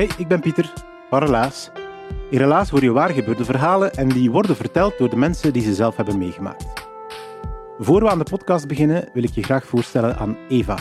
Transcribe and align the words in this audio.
Hey, 0.00 0.10
ik 0.18 0.28
ben 0.28 0.40
Pieter, 0.40 0.72
van 1.10 1.18
Relaas. 1.18 1.70
In 2.30 2.38
Relaas 2.38 2.70
hoor 2.70 2.82
je 2.82 2.90
waargebeurde 2.90 3.44
verhalen 3.44 3.92
en 3.92 4.08
die 4.08 4.30
worden 4.30 4.56
verteld 4.56 4.98
door 4.98 5.10
de 5.10 5.16
mensen 5.16 5.52
die 5.52 5.62
ze 5.62 5.74
zelf 5.74 5.96
hebben 5.96 6.18
meegemaakt. 6.18 6.64
Voor 7.78 8.00
we 8.00 8.10
aan 8.10 8.18
de 8.18 8.24
podcast 8.24 8.68
beginnen, 8.68 9.08
wil 9.12 9.22
ik 9.22 9.30
je 9.30 9.42
graag 9.42 9.66
voorstellen 9.66 10.16
aan 10.16 10.36
Eva. 10.48 10.78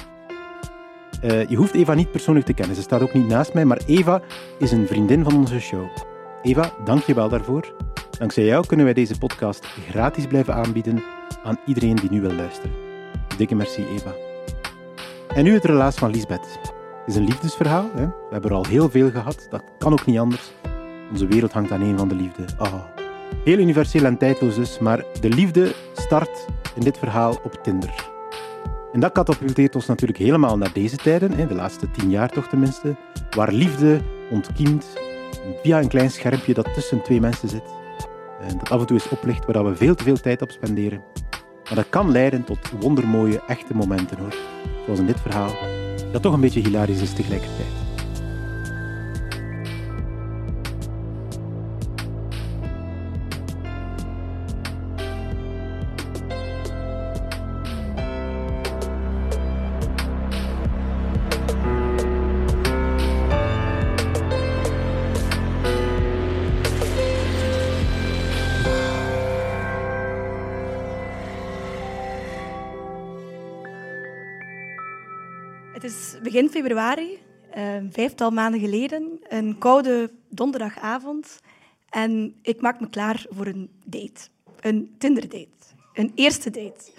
Uh, 1.23 1.49
je 1.49 1.55
hoeft 1.55 1.73
Eva 1.73 1.93
niet 1.93 2.11
persoonlijk 2.11 2.45
te 2.45 2.53
kennen, 2.53 2.75
ze 2.75 2.81
staat 2.81 3.01
ook 3.01 3.13
niet 3.13 3.27
naast 3.27 3.53
mij, 3.53 3.65
maar 3.65 3.81
Eva 3.85 4.21
is 4.59 4.71
een 4.71 4.87
vriendin 4.87 5.23
van 5.23 5.35
onze 5.35 5.59
show. 5.59 5.87
Eva, 6.41 6.71
dank 6.83 7.03
je 7.03 7.13
wel 7.13 7.29
daarvoor. 7.29 7.73
Dankzij 8.17 8.43
jou 8.43 8.65
kunnen 8.65 8.85
wij 8.85 8.93
deze 8.93 9.17
podcast 9.17 9.65
gratis 9.65 10.27
blijven 10.27 10.53
aanbieden 10.53 11.03
aan 11.43 11.59
iedereen 11.65 11.95
die 11.95 12.11
nu 12.11 12.21
wil 12.21 12.33
luisteren. 12.33 12.75
Dikke 13.37 13.55
merci, 13.55 13.85
Eva. 13.95 14.13
En 15.33 15.43
nu 15.43 15.53
het 15.53 15.65
relaas 15.65 15.95
van 15.95 16.11
Lisbeth 16.11 16.77
is 17.09 17.15
een 17.15 17.23
liefdesverhaal. 17.23 17.89
Hè. 17.95 18.05
We 18.05 18.27
hebben 18.29 18.49
er 18.49 18.55
al 18.55 18.65
heel 18.65 18.89
veel 18.89 19.11
gehad. 19.11 19.47
Dat 19.49 19.63
kan 19.77 19.91
ook 19.91 20.05
niet 20.05 20.19
anders. 20.19 20.51
Onze 21.11 21.27
wereld 21.27 21.51
hangt 21.51 21.71
aan 21.71 21.81
één 21.81 21.97
van 21.97 22.07
de 22.07 22.15
liefde. 22.15 22.45
Oh. 22.57 22.73
Heel 23.43 23.57
universeel 23.57 24.05
en 24.05 24.17
tijdloos 24.17 24.55
dus, 24.55 24.79
maar 24.79 25.03
de 25.21 25.29
liefde 25.29 25.75
start 25.93 26.45
in 26.75 26.81
dit 26.81 26.97
verhaal 26.97 27.39
op 27.43 27.63
Tinder. 27.63 28.07
En 28.93 28.99
dat 28.99 29.11
katapulteert 29.11 29.75
ons 29.75 29.85
natuurlijk 29.85 30.19
helemaal 30.19 30.57
naar 30.57 30.73
deze 30.73 30.95
tijden, 30.95 31.31
hè, 31.31 31.47
de 31.47 31.55
laatste 31.55 31.91
tien 31.91 32.09
jaar 32.09 32.29
toch 32.29 32.47
tenminste, 32.47 32.95
waar 33.35 33.51
liefde 33.51 34.01
ontkiemt 34.31 34.87
via 35.63 35.79
een 35.79 35.87
klein 35.87 36.11
schermpje 36.11 36.53
dat 36.53 36.73
tussen 36.73 37.01
twee 37.01 37.19
mensen 37.19 37.49
zit. 37.49 37.63
En 38.41 38.57
dat 38.57 38.69
af 38.69 38.79
en 38.79 38.85
toe 38.85 38.97
is 38.97 39.09
oplicht, 39.09 39.45
waar 39.45 39.65
we 39.65 39.75
veel 39.75 39.95
te 39.95 40.03
veel 40.03 40.19
tijd 40.19 40.41
op 40.41 40.51
spenderen. 40.51 41.03
Maar 41.63 41.75
dat 41.75 41.89
kan 41.89 42.11
leiden 42.11 42.43
tot 42.43 42.71
wondermooie, 42.79 43.41
echte 43.47 43.75
momenten 43.75 44.17
hoor. 44.17 44.35
Zoals 44.85 44.99
in 44.99 45.05
dit 45.05 45.19
verhaal 45.19 45.51
dat 46.11 46.21
toch 46.21 46.33
een 46.33 46.41
beetje 46.41 46.61
hilarisch 46.61 47.01
is 47.01 47.13
tegelijkertijd. 47.13 47.88
Begin 76.23 76.49
februari, 76.49 77.19
een 77.51 77.93
vijftal 77.93 78.31
maanden 78.31 78.59
geleden, 78.59 79.19
een 79.27 79.57
koude 79.57 80.11
donderdagavond. 80.29 81.39
En 81.89 82.35
ik 82.41 82.61
maak 82.61 82.79
me 82.79 82.89
klaar 82.89 83.25
voor 83.29 83.45
een 83.45 83.69
date. 83.85 84.27
Een 84.59 84.95
Tinder-date. 84.97 85.47
Een 85.93 86.11
eerste 86.15 86.49
date. 86.49 86.91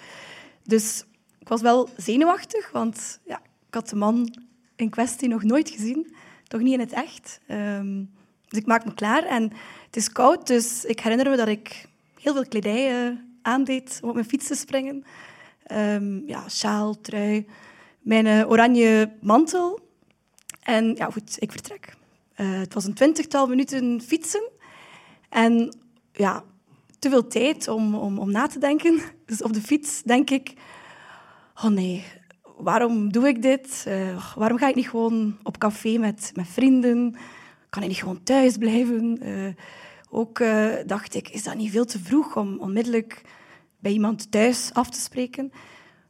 Dus 0.63 1.05
ik 1.39 1.47
was 1.47 1.61
wel 1.61 1.89
zenuwachtig, 1.97 2.71
want 2.71 3.19
ja, 3.25 3.41
ik 3.67 3.73
had 3.73 3.89
de 3.89 3.95
man 3.95 4.35
in 4.75 4.89
kwestie 4.89 5.27
nog 5.27 5.43
nooit 5.43 5.69
gezien. 5.69 6.15
Toch 6.47 6.61
niet 6.61 6.73
in 6.73 6.79
het 6.79 6.91
echt. 6.91 7.39
Um, 7.47 8.11
dus 8.47 8.59
ik 8.59 8.65
maak 8.65 8.85
me 8.85 8.93
klaar 8.93 9.23
en 9.23 9.43
het 9.85 9.95
is 9.95 10.11
koud, 10.11 10.47
dus 10.47 10.85
ik 10.85 10.99
herinner 10.99 11.29
me 11.29 11.35
dat 11.35 11.47
ik 11.47 11.85
heel 12.19 12.33
veel 12.33 12.47
kledij 12.47 13.17
aandeed 13.41 13.99
om 14.01 14.09
op 14.09 14.15
mijn 14.15 14.27
fiets 14.27 14.47
te 14.47 14.55
springen. 14.55 15.03
Um, 15.71 16.23
ja, 16.27 16.49
sjaal, 16.49 17.01
trui, 17.01 17.45
mijn 18.01 18.25
uh, 18.25 18.49
oranje 18.49 19.11
mantel. 19.21 19.79
En 20.61 20.95
ja, 20.95 21.09
goed, 21.09 21.35
ik 21.39 21.51
vertrek. 21.51 21.93
Uh, 22.37 22.59
het 22.59 22.73
was 22.73 22.85
een 22.85 22.93
twintigtal 22.93 23.47
minuten 23.47 24.01
fietsen. 24.01 24.49
En 25.29 25.77
ja, 26.11 26.43
te 26.99 27.09
veel 27.09 27.27
tijd 27.27 27.67
om, 27.67 27.95
om, 27.95 28.19
om 28.19 28.31
na 28.31 28.47
te 28.47 28.59
denken. 28.59 28.99
Dus 29.25 29.41
op 29.41 29.53
de 29.53 29.61
fiets 29.61 30.01
denk 30.03 30.29
ik... 30.29 30.53
Oh 31.63 31.69
nee, 31.69 32.03
waarom 32.57 33.11
doe 33.11 33.27
ik 33.27 33.41
dit? 33.41 33.85
Uh, 33.87 34.33
waarom 34.35 34.57
ga 34.57 34.67
ik 34.67 34.75
niet 34.75 34.89
gewoon 34.89 35.37
op 35.43 35.57
café 35.57 35.97
met, 35.97 36.31
met 36.35 36.47
vrienden? 36.47 37.15
Kan 37.69 37.81
ik 37.81 37.87
niet 37.87 37.97
gewoon 37.97 38.23
thuis 38.23 38.57
blijven? 38.57 39.19
ook 40.09 40.43
dacht 40.85 41.15
ik, 41.15 41.29
is 41.29 41.43
dat 41.43 41.55
niet 41.55 41.71
veel 41.71 41.85
te 41.85 41.99
vroeg 41.99 42.37
om 42.37 42.59
onmiddellijk 42.59 43.21
bij 43.79 43.91
iemand 43.91 44.31
thuis 44.31 44.69
af 44.73 44.89
te 44.89 44.99
spreken? 44.99 45.51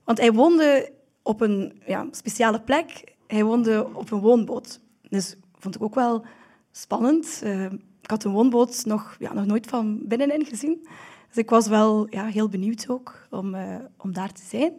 Want 0.04 0.18
hij 0.18 0.32
woonde 0.32 0.92
op 1.32 1.42
een 1.42 1.82
ja, 1.86 2.08
speciale 2.12 2.62
plek. 2.62 3.04
Hij 3.28 3.44
woonde 3.44 3.88
op 3.94 4.12
een 4.12 4.20
woonboot. 4.20 4.80
Dus 5.10 5.36
vond 5.60 5.76
ik 5.76 5.84
ook 5.84 5.96
wel 5.96 6.26
spannend. 6.72 7.42
Uh, 7.44 7.64
ik 8.02 8.10
had 8.10 8.24
een 8.24 8.32
woonboot 8.32 8.86
nog, 8.86 9.16
ja, 9.20 9.34
nog 9.34 9.46
nooit 9.46 9.68
van 9.68 10.00
binnenin 10.08 10.46
gezien. 10.46 10.88
Dus 11.28 11.38
ik 11.38 11.50
was 11.50 11.68
wel 11.68 12.08
ja, 12.10 12.26
heel 12.26 12.50
benieuwd 12.50 12.90
ook 12.90 13.28
om, 13.30 13.56
uh, 13.56 13.76
om 13.98 14.14
daar 14.14 14.32
te 14.32 14.42
zijn. 14.50 14.74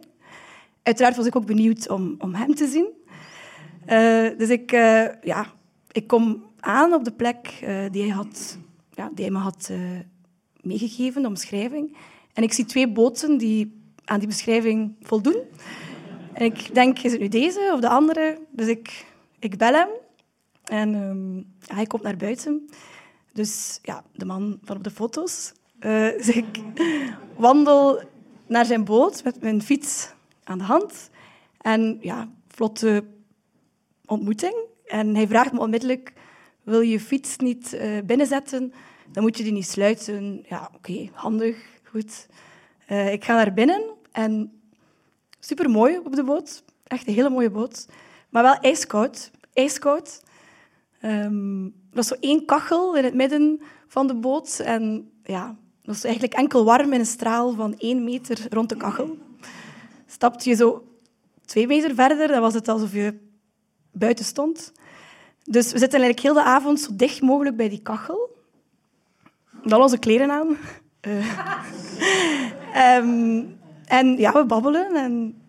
Uiteraard 0.83 1.15
was 1.15 1.25
ik 1.25 1.35
ook 1.35 1.45
benieuwd 1.45 1.89
om, 1.89 2.15
om 2.17 2.35
hem 2.35 2.55
te 2.55 2.67
zien. 2.67 2.87
Uh, 3.87 4.37
dus 4.37 4.49
ik, 4.49 4.71
ja, 5.23 5.45
ik 5.91 6.07
kom 6.07 6.43
aan 6.59 6.93
op 6.93 7.03
de 7.03 7.11
plek 7.11 7.65
die, 7.91 8.01
hij 8.01 8.11
had, 8.11 8.57
ja, 8.91 9.09
die 9.13 9.25
hij 9.25 9.33
me 9.33 9.39
had 9.39 9.71
meegegeven, 10.61 11.21
de 11.21 11.27
omschrijving. 11.27 11.97
En 12.33 12.43
ik 12.43 12.53
zie 12.53 12.65
twee 12.65 12.91
boten 12.91 13.37
die 13.37 13.81
aan 14.05 14.19
die 14.19 14.27
beschrijving 14.27 14.95
voldoen. 15.01 15.41
En 16.33 16.45
ik 16.45 16.73
denk, 16.73 16.99
is 16.99 17.11
het 17.11 17.21
nu 17.21 17.27
deze 17.27 17.71
of 17.73 17.79
de 17.79 17.89
andere? 17.89 18.39
Dus 18.51 18.67
ik, 18.67 19.05
ik 19.39 19.57
bel 19.57 19.73
hem 19.73 19.89
en 20.63 20.93
um, 20.95 21.53
hij 21.67 21.85
komt 21.85 22.03
naar 22.03 22.17
buiten. 22.17 22.69
Dus 23.33 23.79
ja, 23.81 24.03
de 24.11 24.25
man 24.25 24.59
van 24.63 24.77
op 24.77 24.83
de 24.83 24.91
foto's. 24.91 25.53
Dus 26.17 26.29
ik 26.29 26.59
wandel 27.35 28.01
naar 28.47 28.65
zijn 28.65 28.83
boot 28.83 29.23
met 29.23 29.41
mijn 29.41 29.61
fiets 29.61 30.13
aan 30.43 30.57
de 30.57 30.63
hand. 30.63 31.09
En 31.61 31.97
ja, 32.01 32.29
vlotte 32.47 33.03
ontmoeting. 34.05 34.55
En 34.85 35.15
hij 35.15 35.27
vraagt 35.27 35.53
me 35.53 35.59
onmiddellijk, 35.59 36.13
wil 36.63 36.81
je 36.81 36.99
fiets 36.99 37.37
niet 37.37 37.73
uh, 37.73 37.99
binnenzetten? 38.05 38.73
Dan 39.11 39.23
moet 39.23 39.37
je 39.37 39.43
die 39.43 39.51
niet 39.51 39.67
sluiten. 39.67 40.45
Ja, 40.49 40.71
oké, 40.75 41.09
handig, 41.13 41.57
goed. 41.83 42.27
Uh, 42.91 43.11
ik 43.11 43.23
ga 43.23 43.35
naar 43.35 43.53
binnen 43.53 43.83
en 44.11 44.62
Super 45.45 45.69
mooi 45.69 45.97
op 45.97 46.15
de 46.15 46.23
boot. 46.23 46.63
Echt 46.83 47.07
een 47.07 47.13
hele 47.13 47.29
mooie 47.29 47.49
boot. 47.49 47.87
Maar 48.29 48.43
wel 48.43 48.55
ijskoud. 48.55 49.31
Ijskoud. 49.53 50.21
Um, 51.01 51.65
er 51.65 51.95
was 51.95 52.07
zo 52.07 52.15
één 52.19 52.45
kachel 52.45 52.95
in 52.95 53.03
het 53.03 53.13
midden 53.13 53.61
van 53.87 54.07
de 54.07 54.13
boot. 54.13 54.59
En 54.59 55.11
ja, 55.23 55.47
het 55.77 55.85
was 55.87 56.03
eigenlijk 56.03 56.33
enkel 56.33 56.65
warm 56.65 56.93
in 56.93 56.99
een 56.99 57.05
straal 57.05 57.53
van 57.53 57.77
één 57.77 58.03
meter 58.03 58.45
rond 58.49 58.69
de 58.69 58.77
kachel. 58.77 59.17
Stapte 60.05 60.49
je 60.49 60.55
zo 60.55 60.87
twee 61.45 61.67
meter 61.67 61.95
verder, 61.95 62.27
dan 62.27 62.41
was 62.41 62.53
het 62.53 62.67
alsof 62.67 62.93
je 62.93 63.19
buiten 63.91 64.25
stond. 64.25 64.71
Dus 65.43 65.71
we 65.71 65.79
zitten 65.79 65.99
eigenlijk 65.99 66.19
heel 66.19 66.43
de 66.43 66.49
avond 66.49 66.79
zo 66.79 66.95
dicht 66.95 67.21
mogelijk 67.21 67.55
bij 67.55 67.69
die 67.69 67.81
kachel. 67.81 68.29
Al 69.69 69.81
onze 69.81 69.97
kleren 69.97 70.31
aan. 70.31 70.57
Uh, 71.01 72.97
um, 72.97 73.57
En 73.85 74.17
ja, 74.17 74.31
we 74.31 74.45
babbelen 74.45 74.95
en 74.95 75.41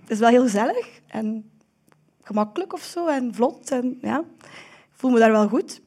het 0.00 0.10
is 0.10 0.18
wel 0.18 0.28
heel 0.28 0.42
gezellig 0.42 1.00
en 1.06 1.50
gemakkelijk 2.22 2.72
of 2.72 2.82
zo 2.82 3.06
en 3.06 3.34
vlot. 3.34 3.70
En 3.70 3.98
ja, 4.00 4.24
ik 4.40 4.92
voel 4.92 5.10
me 5.10 5.18
daar 5.18 5.32
wel 5.32 5.48
goed. 5.48 5.82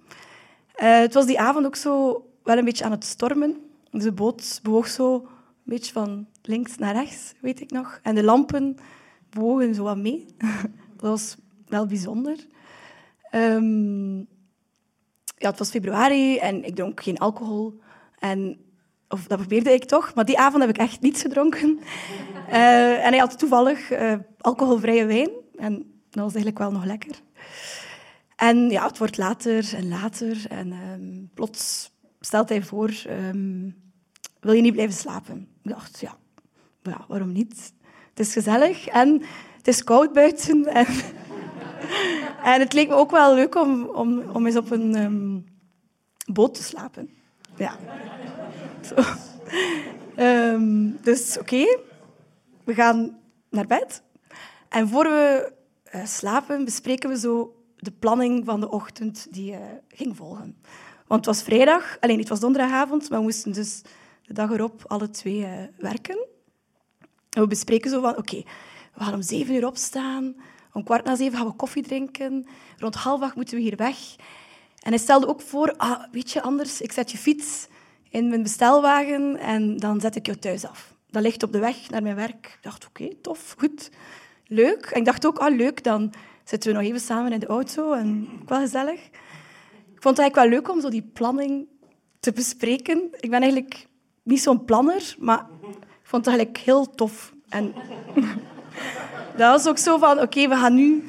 Uh, 0.81 0.99
het 0.99 1.13
was 1.13 1.25
die 1.25 1.39
avond 1.39 1.65
ook 1.65 1.75
zo 1.75 2.25
wel 2.43 2.57
een 2.57 2.65
beetje 2.65 2.85
aan 2.85 2.91
het 2.91 3.03
stormen. 3.03 3.57
Dus 3.91 4.03
de 4.03 4.11
boot 4.11 4.59
bewoog 4.63 4.87
zo 4.87 5.15
een 5.15 5.23
beetje 5.63 5.91
van 5.91 6.27
links 6.41 6.77
naar 6.77 6.93
rechts, 6.93 7.33
weet 7.41 7.61
ik 7.61 7.71
nog. 7.71 7.99
En 8.03 8.15
de 8.15 8.23
lampen 8.23 8.77
wogen 9.29 9.75
zo 9.75 9.83
wat 9.83 9.97
mee. 9.97 10.25
dat 10.97 11.09
was 11.09 11.35
wel 11.67 11.85
bijzonder. 11.85 12.47
Ehm, 13.29 14.17
ja, 15.37 15.49
het 15.49 15.59
was 15.59 15.69
februari 15.69 16.37
en 16.37 16.63
ik 16.63 16.75
dronk 16.75 17.03
geen 17.03 17.17
alcohol. 17.17 17.79
En, 18.19 18.59
of 19.09 19.27
dat 19.27 19.37
probeerde 19.37 19.73
ik 19.73 19.85
toch, 19.85 20.13
maar 20.13 20.25
die 20.25 20.39
avond 20.39 20.61
heb 20.61 20.69
ik 20.69 20.77
echt 20.77 21.01
niets 21.01 21.21
gedronken. 21.21 21.79
Uh, 22.49 23.05
en 23.05 23.09
hij 23.09 23.17
had 23.17 23.39
toevallig 23.39 23.91
uh, 23.91 24.13
alcoholvrije 24.39 25.05
wijn. 25.05 25.29
En 25.55 25.73
dat 26.09 26.23
was 26.23 26.33
eigenlijk 26.33 26.57
wel 26.57 26.71
nog 26.71 26.85
lekker. 26.85 27.21
En 28.35 28.69
ja, 28.69 28.87
het 28.87 28.97
wordt 28.97 29.17
later 29.17 29.73
en 29.75 29.87
later. 29.87 30.45
En 30.49 30.71
um, 30.71 31.29
plots 31.33 31.91
stelt 32.19 32.49
hij 32.49 32.63
voor, 32.63 32.93
um, 33.09 33.75
wil 34.39 34.53
je 34.53 34.61
niet 34.61 34.73
blijven 34.73 34.95
slapen? 34.95 35.47
Ik 35.63 35.71
dacht, 35.71 35.99
ja, 35.99 36.17
ja, 36.81 37.05
waarom 37.07 37.31
niet? 37.31 37.73
Het 38.09 38.19
is 38.19 38.33
gezellig 38.33 38.87
en 38.87 39.21
het 39.57 39.67
is 39.67 39.83
koud 39.83 40.13
buiten. 40.13 40.65
En, 40.75 40.87
en 42.43 42.59
het 42.59 42.73
leek 42.73 42.87
me 42.87 42.93
ook 42.93 43.11
wel 43.11 43.35
leuk 43.35 43.55
om, 43.55 43.83
om, 43.85 44.21
om 44.33 44.45
eens 44.45 44.55
op 44.55 44.71
een 44.71 44.95
um, 45.03 45.45
boot 46.25 46.53
te 46.53 46.63
slapen. 46.63 47.09
Ja. 47.57 47.77
Um, 50.19 50.97
dus 51.01 51.37
oké, 51.39 51.77
we 52.63 52.73
gaan 52.73 53.17
naar 53.49 53.67
bed. 53.67 54.03
En 54.69 54.87
voor 54.87 55.03
we 55.03 55.51
uh, 55.95 56.05
slapen 56.05 56.65
bespreken 56.65 57.09
we 57.09 57.19
zo 57.19 57.55
de 57.75 57.91
planning 57.91 58.45
van 58.45 58.59
de 58.59 58.69
ochtend 58.69 59.27
die 59.33 59.51
uh, 59.51 59.57
ging 59.87 60.15
volgen. 60.15 60.57
Want 61.07 61.25
het 61.25 61.35
was 61.35 61.43
vrijdag, 61.43 61.97
alleen 61.99 62.19
het 62.19 62.29
was 62.29 62.39
donderdagavond, 62.39 63.09
maar 63.09 63.19
we 63.19 63.25
moesten 63.25 63.51
dus 63.51 63.81
de 64.21 64.33
dag 64.33 64.51
erop 64.51 64.83
alle 64.87 65.09
twee 65.09 65.39
uh, 65.39 65.51
werken. 65.77 66.25
En 67.29 67.41
we 67.41 67.47
bespreken 67.47 67.89
zo 67.89 68.01
van, 68.01 68.17
oké, 68.17 68.43
we 68.93 69.03
gaan 69.03 69.13
om 69.13 69.21
zeven 69.21 69.55
uur 69.55 69.65
opstaan, 69.65 70.35
om 70.73 70.83
kwart 70.83 71.05
na 71.05 71.15
zeven 71.15 71.37
gaan 71.37 71.47
we 71.47 71.53
koffie 71.53 71.83
drinken, 71.83 72.47
rond 72.77 72.95
half 72.95 73.21
acht 73.21 73.35
moeten 73.35 73.55
we 73.55 73.61
hier 73.61 73.75
weg. 73.75 73.97
En 74.87 74.93
hij 74.93 75.01
stelde 75.01 75.27
ook 75.27 75.41
voor, 75.41 75.73
ah, 75.77 76.03
weet 76.11 76.31
je, 76.31 76.41
anders, 76.41 76.81
ik 76.81 76.91
zet 76.91 77.11
je 77.11 77.17
fiets 77.17 77.67
in 78.09 78.29
mijn 78.29 78.43
bestelwagen 78.43 79.37
en 79.37 79.77
dan 79.77 80.01
zet 80.01 80.15
ik 80.15 80.25
jou 80.25 80.37
thuis 80.37 80.65
af. 80.65 80.93
Dat 81.09 81.21
ligt 81.21 81.43
op 81.43 81.51
de 81.51 81.59
weg 81.59 81.89
naar 81.89 82.01
mijn 82.01 82.15
werk. 82.15 82.45
Ik 82.45 82.59
dacht, 82.61 82.87
oké, 82.87 83.07
tof, 83.21 83.55
goed, 83.57 83.89
leuk. 84.45 84.85
En 84.85 84.99
ik 84.99 85.05
dacht 85.05 85.25
ook, 85.25 85.37
ah, 85.37 85.55
leuk, 85.55 85.83
dan 85.83 86.13
zitten 86.43 86.71
we 86.71 86.77
nog 86.77 86.85
even 86.85 86.99
samen 86.99 87.31
in 87.31 87.39
de 87.39 87.45
auto 87.45 87.93
en 87.93 88.29
wel 88.45 88.59
gezellig. 88.59 88.99
Ik 89.93 90.01
vond 90.01 90.17
het 90.17 90.19
eigenlijk 90.19 90.35
wel 90.35 90.49
leuk 90.49 90.69
om 90.69 90.81
zo 90.81 90.89
die 90.89 91.09
planning 91.13 91.67
te 92.19 92.31
bespreken. 92.31 93.01
Ik 93.19 93.29
ben 93.29 93.41
eigenlijk 93.41 93.87
niet 94.23 94.41
zo'n 94.41 94.65
planner, 94.65 95.15
maar 95.19 95.45
ik 96.01 96.07
vond 96.07 96.25
het 96.25 96.35
eigenlijk 96.35 96.65
heel 96.65 96.95
tof. 96.95 97.33
En 97.49 97.73
dat 99.37 99.51
was 99.51 99.67
ook 99.67 99.77
zo 99.77 99.97
van, 99.97 100.19
oké, 100.19 100.47
we 100.47 100.55
gaan 100.55 100.75
nu 100.75 101.03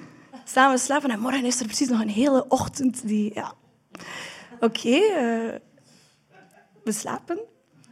samen 0.45 0.79
slapen 0.79 1.11
en 1.11 1.21
morgen 1.21 1.45
is 1.45 1.61
er 1.61 1.67
precies 1.67 1.89
nog 1.89 2.01
een 2.01 2.09
hele 2.09 2.45
ochtend 2.49 3.07
die... 3.07 3.35
Ja. 3.35 3.55
Oké, 4.61 4.89
uh, 4.89 5.55
we 6.85 6.93
slapen. 6.93 7.39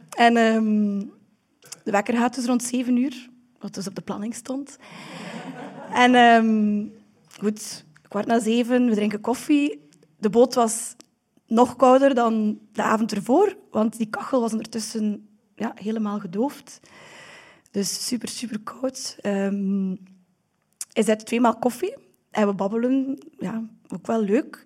En 0.09 0.37
um, 0.37 0.99
de 1.83 1.91
wekker 1.91 2.17
gaat 2.17 2.35
dus 2.35 2.45
rond 2.45 2.63
zeven 2.63 2.97
uur, 2.97 3.29
wat 3.59 3.73
dus 3.73 3.87
op 3.87 3.95
de 3.95 4.01
planning 4.01 4.35
stond. 4.35 4.77
En 5.91 6.15
um, 6.15 6.93
goed, 7.39 7.85
kwart 8.07 8.25
na 8.25 8.39
zeven, 8.39 8.89
we 8.89 8.95
drinken 8.95 9.21
koffie. 9.21 9.87
De 10.17 10.29
boot 10.29 10.53
was 10.53 10.95
nog 11.47 11.75
kouder 11.75 12.13
dan 12.13 12.59
de 12.71 12.83
avond 12.83 13.11
ervoor, 13.11 13.57
want 13.71 13.97
die 13.97 14.09
kachel 14.09 14.41
was 14.41 14.51
ondertussen 14.51 15.27
ja, 15.55 15.71
helemaal 15.75 16.19
gedoofd. 16.19 16.79
Dus 17.71 18.07
super, 18.07 18.29
super 18.29 18.59
koud. 18.59 19.17
Um, 19.21 19.97
hij 20.91 21.03
zet 21.03 21.25
tweemaal 21.25 21.57
koffie 21.57 21.95
en 22.31 22.47
we 22.47 22.53
babbelen. 22.53 23.17
Ja, 23.39 23.63
ook 23.87 24.07
wel 24.07 24.21
leuk. 24.21 24.65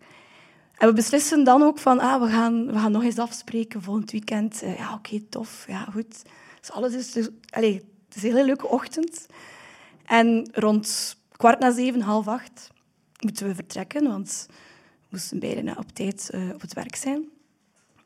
En 0.82 0.88
we 0.88 0.94
beslissen 0.94 1.44
dan 1.44 1.64
ook 1.64 1.80
van, 1.80 2.00
ah, 2.00 2.22
we, 2.22 2.30
gaan, 2.30 2.66
we 2.66 2.74
gaan 2.74 2.92
nog 2.92 3.04
eens 3.04 3.18
afspreken 3.18 3.82
volgend 3.82 4.12
weekend. 4.12 4.64
Uh, 4.64 4.78
ja, 4.78 4.94
oké, 4.94 5.22
tof. 5.30 5.66
Ja, 5.68 5.84
goed. 5.84 6.22
Dus 6.60 6.72
alles 6.72 6.94
is... 6.94 7.12
Dus, 7.12 7.30
allez, 7.50 7.74
het 7.74 8.16
is 8.16 8.24
een 8.24 8.30
hele 8.30 8.46
leuke 8.46 8.68
ochtend. 8.68 9.28
En 10.06 10.50
rond 10.54 11.18
kwart 11.32 11.60
na 11.60 11.72
zeven, 11.72 12.02
half 12.02 12.28
acht, 12.28 12.70
moeten 13.20 13.48
we 13.48 13.56
vertrekken, 13.56 14.08
want 14.08 14.46
we 14.50 14.54
moesten 15.10 15.40
beiden 15.40 15.78
op 15.78 15.92
tijd 15.94 16.30
uh, 16.34 16.50
op 16.54 16.62
het 16.62 16.74
werk 16.74 16.96
zijn. 16.96 17.30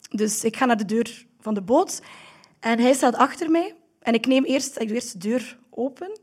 Dus 0.09 0.43
ik 0.43 0.57
ga 0.57 0.65
naar 0.65 0.77
de 0.77 0.85
deur 0.85 1.25
van 1.39 1.53
de 1.53 1.61
boot 1.61 2.01
en 2.59 2.79
hij 2.79 2.93
staat 2.93 3.15
achter 3.15 3.51
mij. 3.51 3.75
En 3.99 4.13
ik 4.13 4.27
neem 4.27 4.43
eerst, 4.43 4.79
ik 4.79 4.87
doe 4.87 4.95
eerst 4.95 5.11
de 5.11 5.29
deur 5.29 5.57
open 5.69 6.19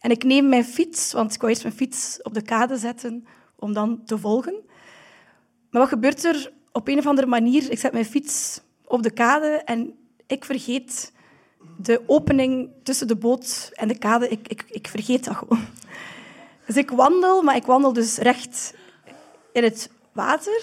en 0.00 0.10
ik 0.10 0.24
neem 0.24 0.48
mijn 0.48 0.64
fiets, 0.64 1.12
want 1.12 1.34
ik 1.34 1.40
wou 1.40 1.52
eerst 1.52 1.64
mijn 1.64 1.76
fiets 1.76 2.22
op 2.22 2.34
de 2.34 2.42
kade 2.42 2.76
zetten 2.76 3.26
om 3.56 3.72
dan 3.72 4.04
te 4.04 4.18
volgen. 4.18 4.66
Maar 5.70 5.80
wat 5.80 5.90
gebeurt 5.90 6.24
er 6.24 6.52
op 6.72 6.88
een 6.88 6.98
of 6.98 7.06
andere 7.06 7.26
manier? 7.26 7.70
Ik 7.70 7.78
zet 7.78 7.92
mijn 7.92 8.04
fiets 8.04 8.60
op 8.84 9.02
de 9.02 9.10
kade 9.10 9.62
en 9.64 9.94
ik 10.26 10.44
vergeet 10.44 11.12
de 11.76 12.02
opening 12.06 12.70
tussen 12.82 13.08
de 13.08 13.16
boot 13.16 13.70
en 13.74 13.88
de 13.88 13.98
kade. 13.98 14.28
Ik, 14.28 14.48
ik, 14.48 14.64
ik 14.68 14.88
vergeet 14.88 15.24
dat 15.24 15.36
gewoon. 15.36 15.66
Dus 16.66 16.76
ik 16.76 16.90
wandel, 16.90 17.42
maar 17.42 17.56
ik 17.56 17.64
wandel 17.64 17.92
dus 17.92 18.16
recht 18.16 18.74
in 19.52 19.62
het 19.62 19.90
water. 20.12 20.62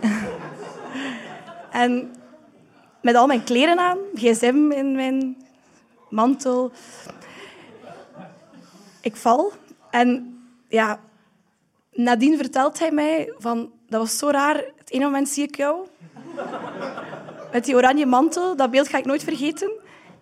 en 1.70 2.14
met 3.02 3.14
al 3.14 3.26
mijn 3.26 3.44
kleren 3.44 3.78
aan, 3.78 3.98
gsm 4.14 4.70
in 4.70 4.94
mijn 4.94 5.36
mantel. 6.08 6.72
Ik 9.00 9.16
val. 9.16 9.52
En 9.90 10.38
ja, 10.68 11.00
nadien 11.92 12.36
vertelt 12.36 12.78
hij 12.78 12.90
mij 12.90 13.32
van... 13.38 13.72
Dat 13.92 14.00
was 14.00 14.18
zo 14.18 14.30
raar. 14.30 14.56
Het 14.76 14.90
ene 14.90 15.04
moment 15.04 15.28
zie 15.28 15.44
ik 15.44 15.56
jou. 15.56 15.86
Met 17.52 17.64
die 17.64 17.74
oranje 17.74 18.06
mantel. 18.06 18.56
Dat 18.56 18.70
beeld 18.70 18.88
ga 18.88 18.98
ik 18.98 19.04
nooit 19.04 19.24
vergeten. 19.24 19.70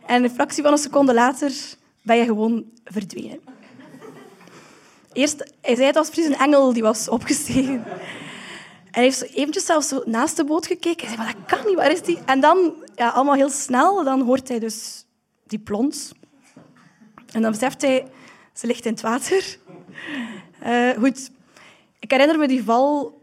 En 0.07 0.25
een 0.25 0.31
fractie 0.31 0.63
van 0.63 0.73
een 0.73 0.79
seconde 0.79 1.15
later 1.15 1.53
ben 2.03 2.17
je 2.17 2.25
gewoon 2.25 2.65
verdwenen. 2.85 3.41
Eerst, 5.13 5.53
hij 5.61 5.75
zei 5.75 5.87
het 5.87 5.95
was 5.95 6.11
precies 6.11 6.31
een 6.31 6.39
engel 6.39 6.73
die 6.73 6.83
was 6.83 7.09
opgestegen. 7.09 7.85
En 7.85 8.91
hij 8.91 9.03
heeft 9.03 9.23
eventjes 9.35 9.67
zelfs 9.67 9.95
naast 10.05 10.37
de 10.37 10.45
boot 10.45 10.67
gekeken. 10.67 11.07
Hij 11.07 11.17
zei, 11.17 11.33
dat 11.33 11.59
kan 11.59 11.67
niet, 11.67 11.77
waar 11.77 11.93
is 11.93 12.03
die? 12.03 12.19
En 12.27 12.41
dan, 12.41 12.75
ja, 12.95 13.09
allemaal 13.09 13.35
heel 13.35 13.51
snel, 13.51 14.05
dan 14.05 14.21
hoort 14.21 14.49
hij 14.49 14.59
dus 14.59 15.05
die 15.47 15.59
plons. 15.59 16.13
En 17.33 17.43
dan 17.43 17.51
beseft 17.51 17.83
hij, 17.83 18.07
ze 18.53 18.67
ligt 18.67 18.85
in 18.85 18.93
het 18.93 19.01
water. 19.01 19.59
Uh, 20.67 20.91
goed, 20.91 21.31
ik 21.99 22.11
herinner 22.11 22.39
me 22.39 22.49
die 22.49 22.65
val 22.65 23.20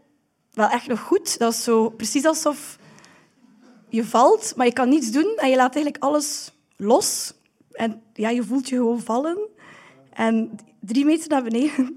wel 0.58 0.68
echt 0.68 0.86
nog 0.86 1.00
goed. 1.00 1.38
Dat 1.38 1.52
is 1.52 1.62
zo 1.62 1.88
precies 1.88 2.24
alsof 2.24 2.78
je 3.88 4.04
valt, 4.04 4.52
maar 4.56 4.66
je 4.66 4.72
kan 4.72 4.88
niets 4.88 5.10
doen 5.10 5.32
en 5.36 5.50
je 5.50 5.56
laat 5.56 5.74
eigenlijk 5.74 6.04
alles 6.04 6.52
los. 6.76 7.34
En 7.72 8.02
ja, 8.12 8.28
je 8.28 8.42
voelt 8.42 8.68
je 8.68 8.76
gewoon 8.76 9.00
vallen. 9.00 9.38
En 10.12 10.58
drie 10.80 11.04
meter 11.04 11.28
naar 11.28 11.42
beneden. 11.42 11.96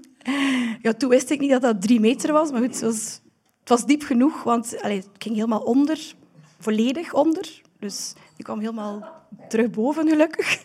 Ja, 0.82 0.92
toen 0.92 1.08
wist 1.08 1.30
ik 1.30 1.40
niet 1.40 1.50
dat 1.50 1.62
dat 1.62 1.82
drie 1.82 2.00
meter 2.00 2.32
was, 2.32 2.50
maar 2.50 2.60
goed, 2.60 2.72
het 2.72 2.80
was, 2.80 3.20
het 3.60 3.68
was 3.68 3.86
diep 3.86 4.02
genoeg, 4.02 4.42
want 4.42 4.82
allee, 4.82 4.96
het 4.96 5.08
ging 5.18 5.34
helemaal 5.34 5.60
onder, 5.60 6.14
volledig 6.58 7.14
onder. 7.14 7.62
Dus 7.78 8.12
ik 8.36 8.44
kwam 8.44 8.58
helemaal 8.58 9.26
terug 9.48 9.70
boven, 9.70 10.08
gelukkig. 10.08 10.62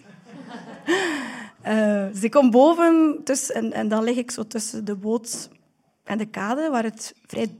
Uh, 1.66 2.06
dus 2.14 2.24
ik 2.24 2.32
kom 2.32 2.52
boven 2.52 3.22
dus, 3.24 3.52
en, 3.52 3.74
en 3.74 3.88
dan 3.88 4.04
lig 4.04 4.18
ik 4.18 4.32
zo 4.32 4.48
tussen 4.48 4.86
de 4.86 4.96
boot 4.96 5.50
en 6.04 6.18
de 6.18 6.26
kade, 6.26 6.70
waar 6.70 6.84
het 6.84 7.16
vrij 7.26 7.56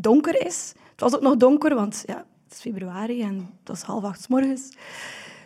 donker 0.00 0.46
is. 0.46 0.72
Het 0.90 1.00
was 1.00 1.14
ook 1.14 1.22
nog 1.22 1.36
donker, 1.36 1.74
want 1.74 2.02
ja, 2.06 2.16
het 2.16 2.52
is 2.52 2.60
februari 2.60 3.22
en 3.22 3.34
het 3.36 3.68
was 3.68 3.82
half 3.82 4.04
acht 4.04 4.22
s 4.22 4.28
morgens. 4.28 4.68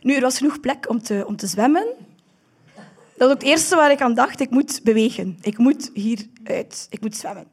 Nu, 0.00 0.14
er 0.14 0.20
was 0.20 0.38
genoeg 0.38 0.60
plek 0.60 0.88
om 0.88 1.02
te, 1.02 1.24
om 1.26 1.36
te 1.36 1.46
zwemmen. 1.46 1.86
Dat 3.16 3.28
is 3.28 3.36
ook 3.36 3.42
het 3.42 3.42
eerste 3.42 3.76
waar 3.76 3.90
ik 3.90 4.00
aan 4.00 4.14
dacht. 4.14 4.40
Ik 4.40 4.50
moet 4.50 4.80
bewegen. 4.82 5.38
Ik 5.42 5.58
moet 5.58 5.90
hieruit. 5.94 6.86
Ik 6.90 7.00
moet 7.00 7.16
zwemmen. 7.16 7.46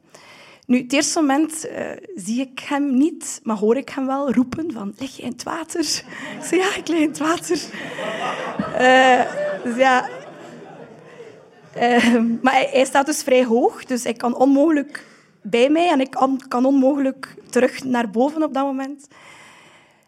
Nu, 0.66 0.78
het 0.82 0.92
eerste 0.92 1.20
moment 1.20 1.66
uh, 1.66 1.90
zie 2.14 2.40
ik 2.40 2.58
hem 2.58 2.96
niet, 2.96 3.40
maar 3.42 3.56
hoor 3.56 3.76
ik 3.76 3.88
hem 3.88 4.06
wel 4.06 4.32
roepen 4.32 4.72
van, 4.72 4.94
lig 4.98 5.16
je 5.16 5.22
in 5.22 5.32
het 5.32 5.42
water? 5.42 5.80
Ik 5.80 6.44
zeg, 6.44 6.50
ja, 6.50 6.76
ik 6.76 6.88
lig 6.88 6.98
in 6.98 7.08
het 7.08 7.18
water. 7.18 7.60
Uh, 8.80 9.22
dus 9.64 9.76
ja... 9.76 10.08
Uh, 11.76 12.14
maar 12.42 12.52
hij, 12.52 12.68
hij, 12.72 12.84
staat 12.84 13.06
dus 13.06 13.22
vrij 13.22 13.44
hoog, 13.44 13.84
dus 13.84 14.04
hij 14.04 14.12
kan 14.12 14.36
onmogelijk 14.36 15.06
bij 15.42 15.70
mij 15.70 15.90
en 15.90 16.00
ik 16.00 16.10
kan, 16.48 16.64
onmogelijk 16.64 17.34
terug 17.50 17.84
naar 17.84 18.10
boven 18.10 18.42
op 18.42 18.54
dat 18.54 18.64
moment. 18.64 19.08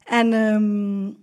En 0.04 0.32
um, 0.32 1.16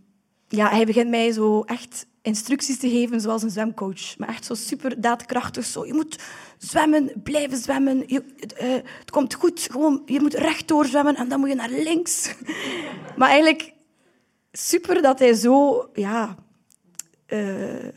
ja, 0.48 0.70
hij 0.70 0.86
begint 0.86 1.10
mij 1.10 1.32
zo 1.32 1.62
echt 1.62 2.08
instructies 2.22 2.80
te 2.80 2.90
geven 2.90 3.22
zoals 3.22 3.44
een 3.44 3.50
zwemcoach. 3.50 4.18
Maar 4.18 4.30
echt 4.30 4.46
zo 4.46 4.54
super 4.54 5.02
daadkrachtig. 5.02 5.66
Zo, 5.66 5.86
je 5.86 5.94
moet 5.94 6.20
zwemmen, 6.58 7.12
blijven 7.24 7.58
zwemmen. 7.58 8.04
Je, 8.06 8.24
het 9.00 9.12
komt 9.12 9.34
goed. 9.34 9.68
Gewoon, 9.72 10.02
je 10.06 10.22
moet 10.22 10.34
rechtdoor 10.34 10.86
zwemmen 10.86 11.16
en 11.16 11.28
dan 11.28 11.40
moet 11.40 11.50
je 11.50 11.56
naar 11.56 11.70
links. 11.70 12.34
maar 13.18 13.30
eigenlijk 13.30 13.74
super 14.52 15.02
dat 15.02 15.20
hij 15.20 15.34
zo 15.34 15.90
ja, 15.94 16.36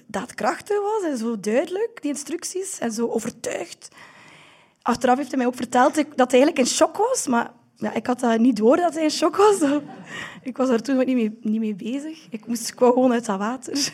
daadkrachtig 0.07 0.81
was 0.81 1.11
en 1.11 1.17
zo 1.17 1.41
duidelijk, 1.41 2.03
die 2.03 2.11
instructies, 2.11 2.79
en 2.79 2.93
zo 2.93 3.09
overtuigd. 3.09 3.89
Achteraf 4.83 5.17
heeft 5.17 5.29
hij 5.29 5.39
mij 5.39 5.47
ook 5.47 5.55
verteld 5.55 5.95
dat 5.95 6.31
hij 6.31 6.41
eigenlijk 6.41 6.59
in 6.59 6.67
shock 6.67 6.97
was, 6.97 7.27
maar 7.27 7.51
ja, 7.77 7.93
ik 7.93 8.07
had 8.07 8.21
dat 8.21 8.39
niet 8.39 8.57
door 8.57 8.77
dat 8.77 8.95
hij 8.95 9.03
in 9.03 9.11
shock 9.11 9.37
was. 9.37 9.57
ik 10.43 10.57
was 10.57 10.69
daar 10.69 10.81
toen 10.81 10.97
niet 10.97 11.07
mee, 11.07 11.39
niet 11.41 11.61
mee 11.61 11.75
bezig. 11.75 12.27
Ik 12.31 12.47
moest 12.47 12.73
gewoon 12.77 13.13
uit 13.13 13.27
dat 13.27 13.39
water. 13.39 13.89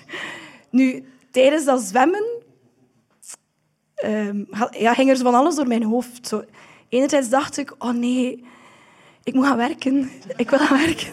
Nu, 0.71 1.05
tijdens 1.31 1.65
dat 1.65 1.81
zwemmen 1.81 2.25
um, 4.05 4.49
ja, 4.71 4.95
ging 4.95 5.11
er 5.11 5.17
van 5.17 5.35
alles 5.35 5.55
door 5.55 5.67
mijn 5.67 5.83
hoofd. 5.83 6.29
Zo, 6.29 6.45
enerzijds 6.89 7.29
dacht 7.29 7.57
ik, 7.57 7.75
oh 7.79 7.91
nee, 7.93 8.45
ik 9.25 9.35
moet 9.35 9.47
gaan 9.47 9.57
werken. 9.57 10.11
Ik 10.37 10.51
wil 10.51 10.59
gaan 10.59 10.79
werken. 10.79 11.13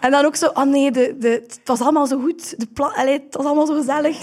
En 0.00 0.10
dan 0.10 0.24
ook 0.24 0.36
zo, 0.36 0.46
oh 0.46 0.64
nee, 0.64 0.90
de, 0.90 1.16
de, 1.18 1.28
het 1.28 1.60
was 1.64 1.80
allemaal 1.80 2.06
zo 2.06 2.20
goed. 2.20 2.58
De 2.58 2.82
allee, 2.82 3.12
het 3.12 3.34
was 3.34 3.46
allemaal 3.46 3.66
zo 3.66 3.74
gezellig. 3.74 4.22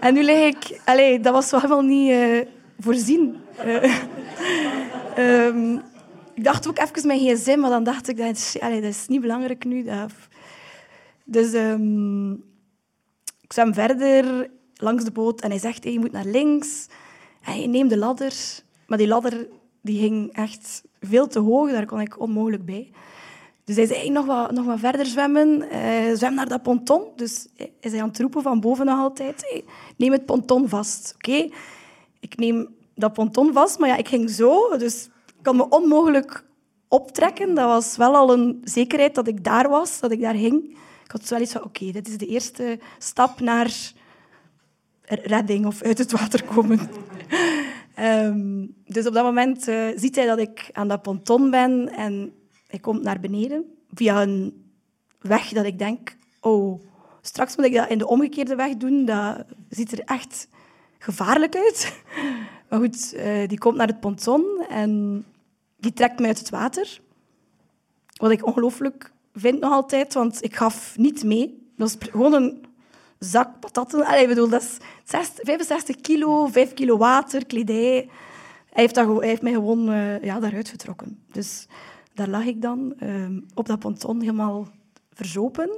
en 0.00 0.14
nu 0.14 0.22
lig 0.22 0.54
ik... 0.54 0.80
Allee, 0.84 1.20
dat 1.20 1.32
was 1.32 1.62
wel 1.62 1.80
niet 1.80 2.10
uh, 2.10 2.40
voorzien. 2.78 3.43
Uh, 3.58 5.46
um, 5.46 5.82
ik 6.34 6.44
dacht 6.44 6.68
ook 6.68 6.78
even 6.78 7.06
mijn 7.06 7.20
gsm, 7.20 7.58
maar 7.58 7.70
dan 7.70 7.84
dacht 7.84 8.08
ik, 8.08 8.16
dat 8.16 8.36
is, 8.36 8.56
dat 8.60 8.82
is 8.82 9.06
niet 9.06 9.20
belangrijk 9.20 9.64
nu. 9.64 9.86
Dus 11.24 11.52
um, 11.52 12.32
ik 13.40 13.52
zwem 13.52 13.74
verder 13.74 14.50
langs 14.74 15.04
de 15.04 15.10
boot 15.10 15.40
en 15.40 15.50
hij 15.50 15.58
zegt, 15.58 15.84
hey, 15.84 15.92
je 15.92 15.98
moet 15.98 16.12
naar 16.12 16.24
links. 16.24 16.86
Hij 17.40 17.66
neemt 17.66 17.90
de 17.90 17.98
ladder. 17.98 18.34
Maar 18.86 18.98
die 18.98 19.08
ladder 19.08 19.48
die 19.80 20.00
ging 20.00 20.32
echt 20.32 20.82
veel 21.00 21.26
te 21.26 21.38
hoog, 21.38 21.70
daar 21.70 21.86
kon 21.86 22.00
ik 22.00 22.20
onmogelijk 22.20 22.64
bij. 22.64 22.90
Dus 23.64 23.76
hij 23.76 23.86
zei, 23.86 24.10
nog 24.10 24.26
wat, 24.26 24.50
nog 24.50 24.64
wat 24.64 24.78
verder 24.78 25.06
zwemmen. 25.06 25.64
Uh, 25.72 26.14
zwem 26.14 26.34
naar 26.34 26.48
dat 26.48 26.62
ponton. 26.62 27.02
Dus 27.16 27.46
hij 27.56 27.70
zei 27.80 27.98
aan 27.98 28.08
het 28.08 28.20
roepen 28.20 28.42
van 28.42 28.60
boven 28.60 28.86
nog 28.86 28.98
altijd. 28.98 29.64
Neem 29.96 30.12
het 30.12 30.24
ponton 30.24 30.68
vast, 30.68 31.12
oké? 31.14 31.48
Ik 32.20 32.36
neem 32.36 32.68
dat 32.94 33.12
ponton 33.12 33.52
vast, 33.52 33.78
maar 33.78 33.88
ja, 33.88 33.96
ik 33.96 34.08
ging 34.08 34.30
zo. 34.30 34.76
Dus 34.76 35.08
kon 35.42 35.56
me 35.56 35.68
onmogelijk 35.68 36.44
optrekken. 36.88 37.54
Dat 37.54 37.66
was 37.66 37.96
wel 37.96 38.16
al 38.16 38.32
een 38.32 38.60
zekerheid 38.64 39.14
dat 39.14 39.28
ik 39.28 39.44
daar 39.44 39.68
was, 39.68 40.00
dat 40.00 40.10
ik 40.10 40.20
daar 40.20 40.34
hing. 40.34 40.78
Ik 41.04 41.10
had 41.10 41.28
wel 41.28 41.40
iets 41.40 41.52
van, 41.52 41.64
oké, 41.64 41.90
dit 41.90 42.08
is 42.08 42.18
de 42.18 42.26
eerste 42.26 42.78
stap 42.98 43.40
naar 43.40 43.92
redding 45.06 45.66
of 45.66 45.82
uit 45.82 45.98
het 45.98 46.12
water 46.12 46.44
komen. 46.44 46.80
um, 47.98 48.74
dus 48.94 49.06
op 49.06 49.12
dat 49.12 49.24
moment 49.24 49.68
uh, 49.68 49.86
ziet 49.96 50.16
hij 50.16 50.26
dat 50.26 50.38
ik 50.38 50.70
aan 50.72 50.88
dat 50.88 51.02
ponton 51.02 51.50
ben 51.50 51.88
en 51.88 52.32
hij 52.66 52.78
komt 52.78 53.02
naar 53.02 53.20
beneden 53.20 53.64
via 53.94 54.22
een 54.22 54.64
weg 55.20 55.48
dat 55.48 55.64
ik 55.64 55.78
denk, 55.78 56.16
oh, 56.40 56.80
straks 57.20 57.56
moet 57.56 57.66
ik 57.66 57.74
dat 57.74 57.88
in 57.88 57.98
de 57.98 58.06
omgekeerde 58.06 58.54
weg 58.54 58.76
doen. 58.76 59.04
Dat 59.04 59.44
ziet 59.68 59.92
er 59.92 60.00
echt 60.04 60.48
gevaarlijk 60.98 61.56
uit. 61.56 62.02
Maar 62.74 62.82
goed, 62.82 63.14
uh, 63.16 63.48
die 63.48 63.58
komt 63.58 63.76
naar 63.76 63.86
het 63.86 64.00
ponton 64.00 64.64
en 64.68 65.24
die 65.76 65.92
trekt 65.92 66.18
mij 66.18 66.28
uit 66.28 66.38
het 66.38 66.50
water. 66.50 67.00
Wat 68.16 68.30
ik 68.30 68.46
ongelooflijk 68.46 69.12
vind 69.34 69.60
nog 69.60 69.72
altijd, 69.72 70.14
want 70.14 70.44
ik 70.44 70.56
gaf 70.56 70.96
niet 70.98 71.24
mee. 71.24 71.68
Dat 71.76 71.88
is 71.88 71.96
gewoon 72.10 72.32
een 72.32 72.64
zak 73.18 73.60
patatten. 73.60 74.04
Allee, 74.04 74.22
ik 74.22 74.28
bedoel, 74.28 74.48
dat 74.48 74.62
is 74.62 74.76
65 75.04 75.96
kilo, 75.96 76.46
5 76.46 76.74
kilo 76.74 76.96
water, 76.96 77.46
kledij. 77.46 78.08
Hij 78.70 78.82
heeft, 78.82 78.94
dat, 78.94 79.22
heeft 79.22 79.42
mij 79.42 79.52
gewoon 79.52 79.90
uh, 79.90 80.22
ja, 80.22 80.40
daaruit 80.40 80.68
getrokken. 80.68 81.24
Dus 81.32 81.66
daar 82.14 82.28
lag 82.28 82.44
ik 82.44 82.62
dan 82.62 82.94
uh, 83.02 83.38
op 83.54 83.66
dat 83.66 83.78
ponton 83.78 84.20
helemaal 84.20 84.68
verzopen. 85.12 85.70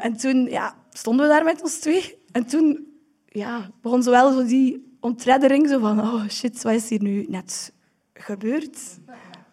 En 0.00 0.16
toen 0.16 0.44
ja, 0.44 0.74
stonden 0.90 1.26
we 1.26 1.32
daar 1.32 1.44
met 1.44 1.62
ons 1.62 1.78
twee. 1.78 2.18
En 2.32 2.46
toen 2.46 2.86
ja, 3.26 3.70
begon 3.80 4.02
zowel 4.02 4.32
zo 4.32 4.44
die 4.46 4.88
ontreddering, 5.00 5.68
zo 5.68 5.78
van, 5.78 6.00
oh 6.00 6.28
shit, 6.28 6.62
wat 6.62 6.72
is 6.72 6.88
hier 6.88 7.02
nu 7.02 7.26
net 7.28 7.72
gebeurd. 8.14 8.78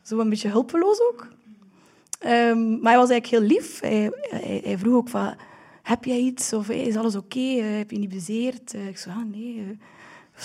Zo 0.02 0.20
een 0.20 0.30
beetje 0.30 0.50
hulpeloos 0.50 1.02
ook. 1.02 1.28
Um, 2.26 2.80
maar 2.80 2.92
hij 2.92 3.02
was 3.02 3.10
eigenlijk 3.10 3.26
heel 3.26 3.58
lief. 3.58 3.80
Hij, 3.80 4.12
hij, 4.64 4.78
vroeg 4.78 4.96
ook 4.96 5.10
van, 5.10 5.36
heb 5.84 6.04
jij 6.04 6.18
iets? 6.18 6.54
Of 6.54 6.70
is 6.70 6.96
alles 6.96 7.16
oké? 7.16 7.40
Uh, 7.40 7.78
heb 7.78 7.92
je 7.92 7.98
niet 7.98 8.10
bezeerd? 8.10 8.74
Uh, 8.74 8.88
ik 8.88 8.98
zei, 8.98 9.16
ah, 9.16 9.26
nee, 9.32 9.78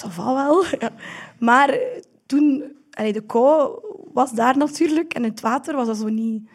dat 0.00 0.12
va 0.12 0.34
wel. 0.34 0.64
ja. 0.78 0.92
Maar 1.38 1.78
toen, 2.26 2.76
allee, 2.90 3.12
de 3.12 3.26
kou 3.26 3.80
was 4.12 4.32
daar 4.32 4.56
natuurlijk. 4.56 5.14
En 5.14 5.22
het 5.22 5.40
water 5.40 5.74
was 5.74 5.86
dat 5.86 5.96
zo 5.96 6.08
niet, 6.08 6.48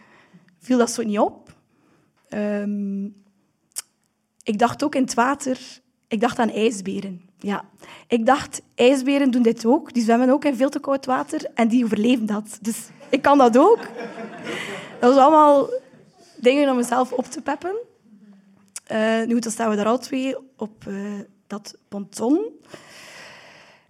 viel 0.59 0.77
dat 0.77 0.91
zo 0.91 1.03
niet 1.03 1.19
op. 1.19 1.55
Um, 2.29 3.15
ik 4.43 4.57
dacht 4.59 4.83
ook 4.83 4.95
in 4.95 5.01
het 5.01 5.13
water, 5.13 5.81
ik 6.07 6.21
dacht 6.21 6.39
aan 6.39 6.49
ijsberen. 6.49 7.26
Ja, 7.39 7.65
ik 8.07 8.25
dacht, 8.25 8.61
ijsberen 8.75 9.31
doen 9.31 9.41
dit 9.41 9.65
ook. 9.65 9.93
Die 9.93 10.03
zwemmen 10.03 10.29
ook 10.29 10.45
in 10.45 10.55
veel 10.55 10.69
te 10.69 10.79
koud 10.79 11.05
water 11.05 11.45
en 11.53 11.67
die 11.67 11.83
overleven 11.83 12.25
dat. 12.25 12.57
Dus 12.61 12.89
ik 13.09 13.21
kan 13.21 13.37
dat 13.37 13.57
ook. 13.57 13.79
Dat 14.99 15.13
was 15.13 15.23
allemaal 15.23 15.69
dingen 16.37 16.69
om 16.69 16.75
mezelf 16.75 17.11
op 17.11 17.25
te 17.25 17.41
peppen. 17.41 17.75
Uh, 18.91 19.25
nu 19.25 19.39
dan 19.39 19.51
staan 19.51 19.69
we 19.69 19.75
daar 19.75 19.85
al 19.85 19.97
twee 19.99 20.35
op 20.55 20.85
uh, 20.87 21.19
dat 21.47 21.77
ponton. 21.87 22.39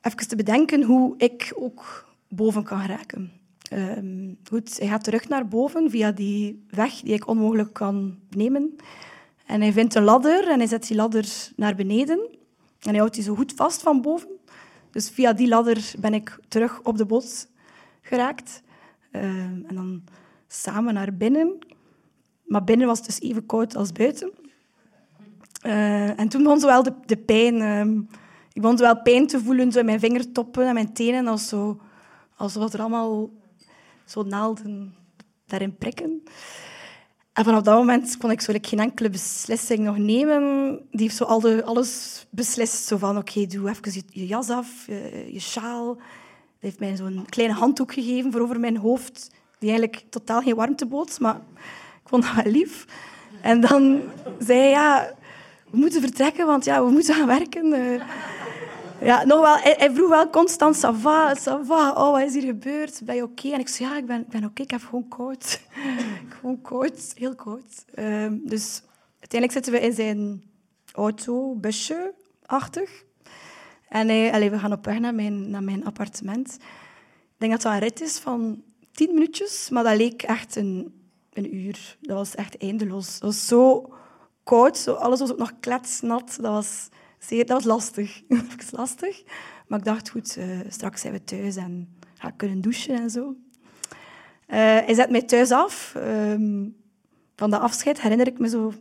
Even 0.02 0.28
te 0.28 0.36
bedenken 0.36 0.84
hoe 0.84 1.14
ik 1.18 1.54
ook 1.56 2.06
boven 2.28 2.64
kan 2.64 2.80
geraken. 2.80 3.32
Uh, 3.74 4.38
goed, 4.50 4.80
hij 4.80 4.88
gaat 4.88 5.04
terug 5.04 5.30
naar 5.30 5.48
boven 5.48 5.90
via 5.90 6.12
die 6.12 6.66
weg 6.70 6.94
die 6.94 7.14
ik 7.14 7.28
onmogelijk 7.28 7.74
kan 7.74 8.20
nemen. 8.30 8.76
En 9.46 9.62
hij 9.62 9.72
vindt 9.72 9.96
een 9.96 10.04
ladder 10.04 10.48
en 10.48 10.58
hij 10.58 10.68
zet 10.68 10.88
die 10.88 10.96
ladder 10.96 11.52
naar 11.56 11.76
beneden. 11.76 12.37
En 12.82 12.90
hij 12.90 12.98
houdt 12.98 13.14
die 13.14 13.24
zo 13.24 13.36
goed 13.36 13.54
vast 13.56 13.82
van 13.82 14.02
boven. 14.02 14.30
Dus 14.92 15.10
via 15.10 15.34
die 15.34 15.48
ladder 15.48 15.94
ben 16.00 16.14
ik 16.14 16.40
terug 16.48 16.82
op 16.84 16.98
de 16.98 17.06
boot 17.06 17.48
geraakt. 18.02 18.64
Uh, 19.12 19.24
en 19.24 19.74
dan 19.74 20.04
samen 20.48 20.94
naar 20.94 21.14
binnen. 21.14 21.58
Maar 22.46 22.64
binnen 22.64 22.88
was 22.88 22.98
het 22.98 23.08
dus 23.08 23.22
even 23.22 23.46
koud 23.46 23.76
als 23.76 23.92
buiten. 23.92 24.32
Uh, 25.66 26.20
en 26.20 26.30
toen 26.30 26.44
begon 26.44 26.84
de, 26.84 26.94
de 27.06 27.18
pijn. 27.18 27.56
Uh, 27.56 28.02
ik 28.54 28.62
begon 28.62 28.78
wel 28.78 29.02
pijn 29.02 29.28
te 29.28 29.40
voelen 29.40 29.72
zo 29.72 29.80
in 29.80 29.86
mijn 29.86 30.00
vingertoppen 30.00 30.68
en 30.68 30.74
mijn 30.74 30.94
tenen. 30.94 31.28
Als 31.28 31.48
zo, 31.48 31.80
alsof 32.36 32.74
er 32.74 32.80
allemaal 32.80 33.30
zo 34.06 34.24
naalden 34.24 34.96
daarin 35.46 35.78
prikken. 35.78 36.24
En 37.38 37.44
vanaf 37.44 37.62
dat 37.62 37.76
moment 37.76 38.18
kon 38.18 38.32
ik 38.32 38.42
zo 38.42 38.54
geen 38.62 38.80
enkele 38.80 39.10
beslissing 39.10 39.80
nog 39.80 39.98
nemen. 39.98 40.80
Die 40.92 41.02
heeft 41.02 41.16
zo 41.16 41.24
al 41.24 41.40
de, 41.40 41.64
alles 41.66 42.26
beslist. 42.30 42.86
Zo 42.86 42.98
van, 42.98 43.18
oké, 43.18 43.46
doe 43.46 43.70
even 43.70 44.04
je, 44.10 44.26
jas 44.26 44.50
af, 44.50 44.68
je, 44.88 45.28
je 45.32 45.40
sjaal. 45.40 45.96
Hij 45.96 46.70
heeft 46.70 46.80
mij 46.80 46.96
zo'n 46.96 47.26
kleine 47.30 47.54
handdoek 47.54 47.94
gegeven 47.94 48.32
voor 48.32 48.42
over 48.42 48.60
mijn 48.60 48.78
hoofd. 48.78 49.32
Die 49.60 49.70
eigenlijk 49.70 50.04
totaal 50.10 50.42
geen 50.42 50.56
warmte 50.56 50.86
bood, 50.86 51.20
maar 51.20 51.36
ik 52.04 52.10
vond 52.10 52.24
dat 52.24 52.44
wel 52.44 52.52
lief. 52.52 52.86
En 53.42 53.62
dan 53.62 54.02
zei 54.40 54.60
hij, 54.60 54.70
ja, 54.70 55.14
we 55.72 55.78
moeten 55.78 56.02
vertrekken, 56.02 56.46
want 56.46 56.66
ja, 56.66 56.86
we 56.86 56.92
moeten 56.92 57.16
gaan 57.16 57.28
werken. 57.28 57.66
Uh, 57.66 58.02
ja, 59.02 59.26
nog 59.26 59.42
wel, 59.42 59.58
hij, 59.58 59.92
vroeg 59.94 60.10
wel 60.10 60.30
constant, 60.30 60.78
va, 60.78 61.36
va, 61.64 61.92
oh, 61.92 62.12
wat 62.12 62.22
is 62.22 62.34
hier 62.34 62.46
gebeurd? 62.46 63.02
Ben 63.04 63.16
je 63.16 63.24
oké? 63.24 63.50
En 63.50 63.60
ik 63.60 63.68
zei, 63.68 63.90
ja, 63.90 63.98
ik 63.98 64.06
ben, 64.06 64.26
ben 64.30 64.44
oké, 64.44 64.62
ik 64.62 64.72
heb 64.72 64.82
gewoon 64.84 65.08
koud. 65.08 65.60
Gewoon 66.30 66.62
koud, 66.62 67.12
heel 67.16 67.36
koud. 67.36 67.86
Um, 67.96 68.42
dus 68.46 68.82
uiteindelijk 69.20 69.52
zitten 69.52 69.72
we 69.72 69.80
in 69.80 69.94
zijn 69.94 70.44
auto, 70.92 71.56
busje, 71.56 72.14
achtig. 72.46 73.06
En 73.90 74.08
hij, 74.08 74.34
allez, 74.34 74.50
we 74.50 74.60
gaan 74.60 74.72
op 74.72 74.86
weg 74.86 75.00
naar 75.00 75.16
mijn, 75.16 75.50
naar 75.50 75.64
mijn 75.64 75.86
appartement. 75.86 76.58
Ik 77.38 77.38
denk 77.38 77.52
dat 77.52 77.62
dat 77.62 77.74
een 77.74 77.80
rit 77.80 78.02
is 78.02 78.18
van 78.18 78.64
tien 78.92 79.14
minuutjes, 79.14 79.70
maar 79.70 79.84
dat 79.84 79.98
leek 79.98 80.22
echt 80.22 80.56
een, 80.56 81.02
een 81.34 81.56
uur. 81.56 81.98
Dat 82.02 82.18
was 82.18 82.36
echt 82.36 82.58
eindeloos. 82.58 83.12
Dat 83.20 83.22
was 83.22 83.48
zo 83.48 83.94
koud, 84.44 84.78
zo, 84.78 84.94
alles 84.94 85.20
was 85.20 85.32
ook 85.32 85.38
nog 85.38 85.60
kletsnat. 85.60 86.38
Dat 86.42 86.52
was 86.52 86.90
zeer, 87.20 87.46
dat 87.46 87.58
was 87.58 87.66
lastig. 87.66 88.22
Even 88.28 88.68
lastig. 88.72 89.24
Maar 89.68 89.80
ik 89.80 89.86
dacht, 89.86 90.10
goed, 90.10 90.38
uh, 90.38 90.60
straks 90.70 91.02
zijn 91.02 91.14
we 91.14 91.24
thuis 91.24 91.56
en 91.56 91.98
ga 92.14 92.32
kunnen 92.32 92.62
douchen 92.62 92.96
en 92.96 93.10
zo. 93.10 93.36
Uh, 94.48 94.56
hij 94.58 94.94
zet 94.94 95.10
mij 95.10 95.22
thuis 95.22 95.52
af. 95.52 95.94
Um, 95.98 96.76
van 97.36 97.50
de 97.50 97.58
afscheid 97.58 98.02
herinner 98.02 98.28
ik 98.28 98.40
me 98.40 98.50
zo 98.50 98.74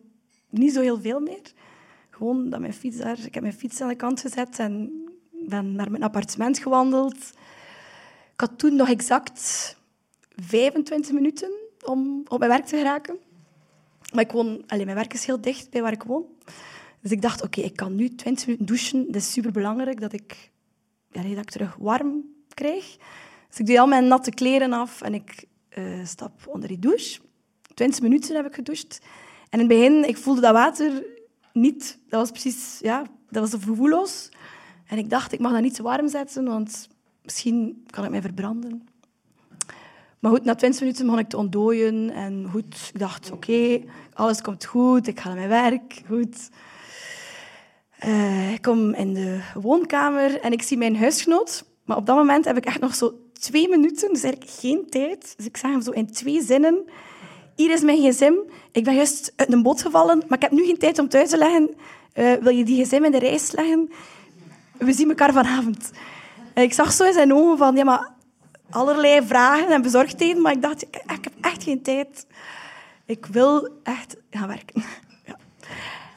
niet 0.50 0.72
zo 0.72 0.80
heel 0.80 1.00
veel 1.00 1.20
meer. 1.20 1.52
Gewoon 2.10 2.50
dat 2.50 2.60
mijn 2.60 2.72
fiets 2.72 2.96
daar... 2.96 3.18
Ik 3.18 3.34
heb 3.34 3.42
mijn 3.42 3.54
fiets 3.54 3.80
aan 3.80 3.88
de 3.88 3.94
kant 3.94 4.20
gezet 4.20 4.58
en 4.58 4.90
ben 5.30 5.72
naar 5.72 5.90
mijn 5.90 6.02
appartement 6.02 6.58
gewandeld. 6.58 7.16
Ik 8.32 8.40
had 8.40 8.58
toen 8.58 8.76
nog 8.76 8.88
exact 8.88 9.76
25 10.36 11.12
minuten 11.12 11.50
om 11.84 12.22
op 12.28 12.38
mijn 12.38 12.50
werk 12.50 12.66
te 12.66 12.76
geraken. 12.76 13.16
Maar 14.14 14.24
ik 14.24 14.32
woon... 14.32 14.64
Mijn 14.66 14.94
werk 14.94 15.14
is 15.14 15.26
heel 15.26 15.40
dicht 15.40 15.70
bij 15.70 15.82
waar 15.82 15.92
ik 15.92 16.02
woon. 16.02 16.24
Dus 17.00 17.10
ik 17.10 17.22
dacht, 17.22 17.42
oké, 17.42 17.60
ik 17.60 17.76
kan 17.76 17.94
nu 17.94 18.14
20 18.14 18.46
minuten 18.46 18.66
douchen. 18.66 19.06
Dat 19.06 19.16
is 19.16 19.32
superbelangrijk 19.32 20.00
dat 20.00 20.12
ik, 20.12 20.50
dat 21.10 21.24
ik 21.24 21.50
terug 21.50 21.76
warm 21.78 22.24
krijg. 22.54 22.96
Dus 23.48 23.58
ik 23.58 23.66
doe 23.66 23.80
al 23.80 23.86
mijn 23.86 24.08
natte 24.08 24.30
kleren 24.30 24.72
af 24.72 25.02
en 25.02 25.14
ik 25.14 25.44
uh, 25.78 26.04
stap 26.04 26.46
onder 26.46 26.68
die 26.68 26.78
douche. 26.78 27.20
20 27.74 28.00
minuten 28.00 28.36
heb 28.36 28.46
ik 28.46 28.54
gedoucht. 28.54 28.98
En 29.50 29.60
in 29.60 29.68
het 29.68 29.68
begin, 29.68 30.08
ik 30.08 30.16
voelde 30.16 30.40
dat 30.40 30.52
water 30.52 31.04
niet. 31.52 31.98
Dat 32.08 32.20
was 32.20 32.30
precies, 32.30 32.78
ja, 32.80 33.06
dat 33.30 33.50
was 33.50 33.62
gevoelloos. 33.62 34.28
En 34.86 34.98
ik 34.98 35.10
dacht, 35.10 35.32
ik 35.32 35.40
mag 35.40 35.52
dat 35.52 35.62
niet 35.62 35.74
te 35.74 35.82
warm 35.82 36.08
zetten, 36.08 36.44
want 36.44 36.88
misschien 37.22 37.84
kan 37.90 38.04
ik 38.04 38.10
mij 38.10 38.20
verbranden. 38.20 38.88
Maar 40.18 40.30
goed, 40.30 40.44
na 40.44 40.54
20 40.54 40.80
minuten 40.80 41.04
begon 41.04 41.20
ik 41.20 41.28
te 41.28 41.36
ontdooien. 41.36 42.10
En 42.10 42.48
goed, 42.50 42.90
ik 42.92 42.98
dacht, 42.98 43.30
oké, 43.30 43.82
alles 44.12 44.42
komt 44.42 44.64
goed. 44.64 45.06
Ik 45.06 45.20
ga 45.20 45.28
naar 45.28 45.48
mijn 45.48 45.48
werk. 45.48 46.02
Goed. 46.06 46.48
Uh, 48.04 48.52
ik 48.52 48.62
kom 48.62 48.94
in 48.94 49.14
de 49.14 49.40
woonkamer 49.54 50.40
en 50.40 50.52
ik 50.52 50.62
zie 50.62 50.76
mijn 50.76 50.96
huisgenoot. 50.96 51.64
Maar 51.86 51.96
op 51.96 52.06
dat 52.06 52.16
moment 52.16 52.44
heb 52.44 52.56
ik 52.56 52.64
echt 52.64 52.80
nog 52.80 52.94
zo 52.94 53.20
twee 53.32 53.68
minuten, 53.68 54.12
dus 54.12 54.22
eigenlijk 54.22 54.52
geen 54.52 54.86
tijd. 54.90 55.34
Dus 55.36 55.46
ik 55.46 55.56
zeg 55.56 55.70
hem 55.70 55.82
zo 55.82 55.90
in 55.90 56.10
twee 56.10 56.42
zinnen. 56.42 56.84
Hier 57.54 57.70
is 57.70 57.80
mijn 57.80 57.98
gsm. 57.98 58.32
Ik 58.72 58.84
ben 58.84 58.94
juist 58.94 59.32
uit 59.36 59.52
een 59.52 59.62
boot 59.62 59.82
gevallen, 59.82 60.18
maar 60.18 60.38
ik 60.38 60.42
heb 60.42 60.50
nu 60.50 60.64
geen 60.64 60.78
tijd 60.78 60.98
om 60.98 61.06
uit 61.10 61.28
te 61.28 61.38
leggen. 61.38 61.74
Uh, 62.14 62.32
wil 62.32 62.52
je 62.52 62.64
die 62.64 62.84
gsm 62.84 63.04
in 63.04 63.10
de 63.10 63.18
reis 63.18 63.52
leggen? 63.52 63.90
We 64.78 64.92
zien 64.92 65.08
elkaar 65.08 65.32
vanavond. 65.32 65.90
Ik 66.54 66.72
zag 66.72 66.92
zo 66.92 67.04
in 67.04 67.12
zijn 67.12 67.34
ogen 67.34 67.58
van, 67.58 67.76
ja, 67.76 67.84
maar 67.84 68.12
allerlei 68.70 69.26
vragen 69.26 69.68
en 69.68 69.82
bezorgdheden, 69.82 70.42
maar 70.42 70.52
ik 70.52 70.62
dacht, 70.62 70.82
ik, 70.82 70.96
ik 70.96 71.24
heb 71.24 71.32
echt 71.40 71.62
geen 71.62 71.82
tijd. 71.82 72.26
Ik 73.04 73.26
wil 73.26 73.68
echt 73.82 74.16
gaan 74.30 74.48
werken. 74.48 74.82
Ja. 75.24 75.36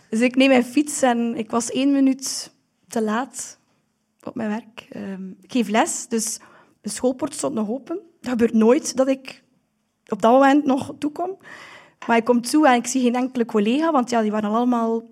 Dus 0.09 0.19
ik 0.19 0.35
neem 0.35 0.47
mijn 0.49 0.65
fiets 0.65 1.01
en 1.01 1.37
ik 1.37 1.51
was 1.51 1.71
één 1.71 1.91
minuut 1.91 2.53
te 2.87 3.01
laat 3.01 3.58
op 4.23 4.35
mijn 4.35 4.49
werk. 4.49 4.87
Ehm, 4.89 5.29
ik 5.41 5.51
geef 5.51 5.67
les, 5.67 6.07
dus 6.07 6.39
de 6.81 6.89
schoolpoort 6.89 7.33
stond 7.33 7.53
nog 7.53 7.69
open. 7.69 7.99
Dat 8.21 8.29
gebeurt 8.31 8.53
nooit 8.53 8.95
dat 8.95 9.07
ik 9.07 9.43
op 10.07 10.21
dat 10.21 10.31
moment 10.31 10.65
nog 10.65 10.93
toekom. 10.99 11.37
Maar 12.07 12.17
ik 12.17 12.25
kom 12.25 12.41
toe 12.41 12.67
en 12.67 12.75
ik 12.75 12.87
zie 12.87 13.01
geen 13.01 13.15
enkele 13.15 13.45
collega, 13.45 13.91
want 13.91 14.09
ja, 14.09 14.21
die 14.21 14.31
waren 14.31 14.49
allemaal 14.49 15.03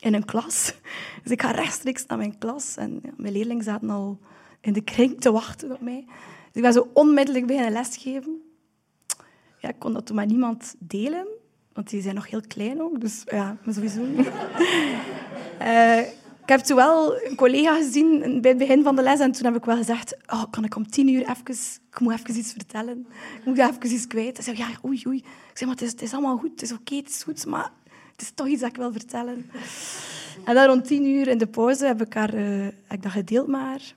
in 0.00 0.14
een 0.14 0.24
klas. 0.24 0.74
Dus 1.22 1.32
ik 1.32 1.42
ga 1.42 1.50
rechtstreeks 1.50 2.06
naar 2.06 2.18
mijn 2.18 2.38
klas 2.38 2.76
en 2.76 3.00
mijn 3.16 3.32
leerlingen 3.32 3.64
zaten 3.64 3.90
al 3.90 4.18
in 4.60 4.72
de 4.72 4.80
kring 4.80 5.20
te 5.20 5.32
wachten 5.32 5.72
op 5.72 5.80
mij. 5.80 6.04
Dus 6.06 6.52
ik 6.52 6.62
ben 6.62 6.72
zo 6.72 6.90
onmiddellijk 6.92 7.46
beginnen 7.46 7.72
lesgeven. 7.72 8.42
Ja, 9.58 9.68
ik 9.68 9.78
kon 9.78 9.92
dat 9.92 10.06
toen 10.06 10.16
met 10.16 10.28
niemand 10.28 10.74
delen, 10.78 11.26
want 11.72 11.90
die 11.90 12.02
zijn 12.02 12.14
nog 12.14 12.30
heel 12.30 12.42
klein 12.48 12.82
ook. 12.82 13.00
Dus 13.00 13.22
ja, 13.24 13.56
maar 13.64 13.74
sowieso 13.74 14.02
uh, 15.60 16.00
ik 16.42 16.48
heb 16.48 16.60
toen 16.60 16.76
wel 16.76 17.22
een 17.22 17.36
collega 17.36 17.76
gezien 17.76 18.40
bij 18.40 18.50
het 18.50 18.58
begin 18.58 18.82
van 18.82 18.96
de 18.96 19.02
les 19.02 19.20
en 19.20 19.32
toen 19.32 19.44
heb 19.44 19.56
ik 19.56 19.64
wel 19.64 19.76
gezegd, 19.76 20.16
oh, 20.26 20.44
kan 20.50 20.64
ik 20.64 20.76
om 20.76 20.90
tien 20.90 21.08
uur 21.08 21.20
even, 21.20 21.56
ik 21.90 22.00
moet 22.00 22.12
even 22.12 22.36
iets 22.36 22.52
vertellen. 22.52 23.06
Ik 23.38 23.44
moet 23.44 23.58
even 23.58 23.92
iets 23.92 24.06
kwijt. 24.06 24.36
Hij 24.36 24.44
zei, 24.44 24.56
ja, 24.56 24.68
oei, 24.84 25.02
oei. 25.06 25.18
Ik 25.18 25.58
zei, 25.58 25.70
maar 25.70 25.78
het 25.78 25.82
is, 25.82 25.90
het 25.90 26.02
is 26.02 26.12
allemaal 26.12 26.36
goed, 26.36 26.50
het 26.50 26.62
is 26.62 26.72
oké, 26.72 26.94
het 26.94 27.08
is 27.08 27.22
goed, 27.22 27.46
maar 27.46 27.70
het 28.12 28.22
is 28.22 28.30
toch 28.34 28.46
iets 28.46 28.60
dat 28.60 28.70
ik 28.70 28.76
wil 28.76 28.92
vertellen. 28.92 29.50
En 30.44 30.54
dan 30.54 30.66
rond 30.66 30.86
tien 30.86 31.06
uur 31.06 31.28
in 31.28 31.38
de 31.38 31.46
pauze 31.46 31.86
heb 31.86 32.02
ik, 32.02 32.14
haar, 32.14 32.34
uh, 32.34 32.66
ik 32.66 33.02
dat 33.02 33.12
gedeeld 33.12 33.46
maar 33.46 33.94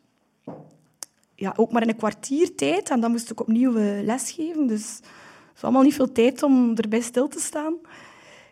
ja, 1.35 1.53
ook 1.55 1.71
maar 1.71 1.81
in 1.81 1.89
een 1.89 1.95
kwartier 1.95 2.55
tijd. 2.55 2.89
En 2.89 2.99
dan 2.99 3.11
moest 3.11 3.31
ik 3.31 3.39
opnieuw 3.39 3.77
uh, 3.77 4.03
lesgeven. 4.03 4.67
Dus 4.67 4.81
het 4.81 5.53
was 5.53 5.63
allemaal 5.63 5.81
niet 5.81 5.93
veel 5.93 6.11
tijd 6.11 6.43
om 6.43 6.75
erbij 6.75 7.01
stil 7.01 7.27
te 7.27 7.39
staan. 7.39 7.73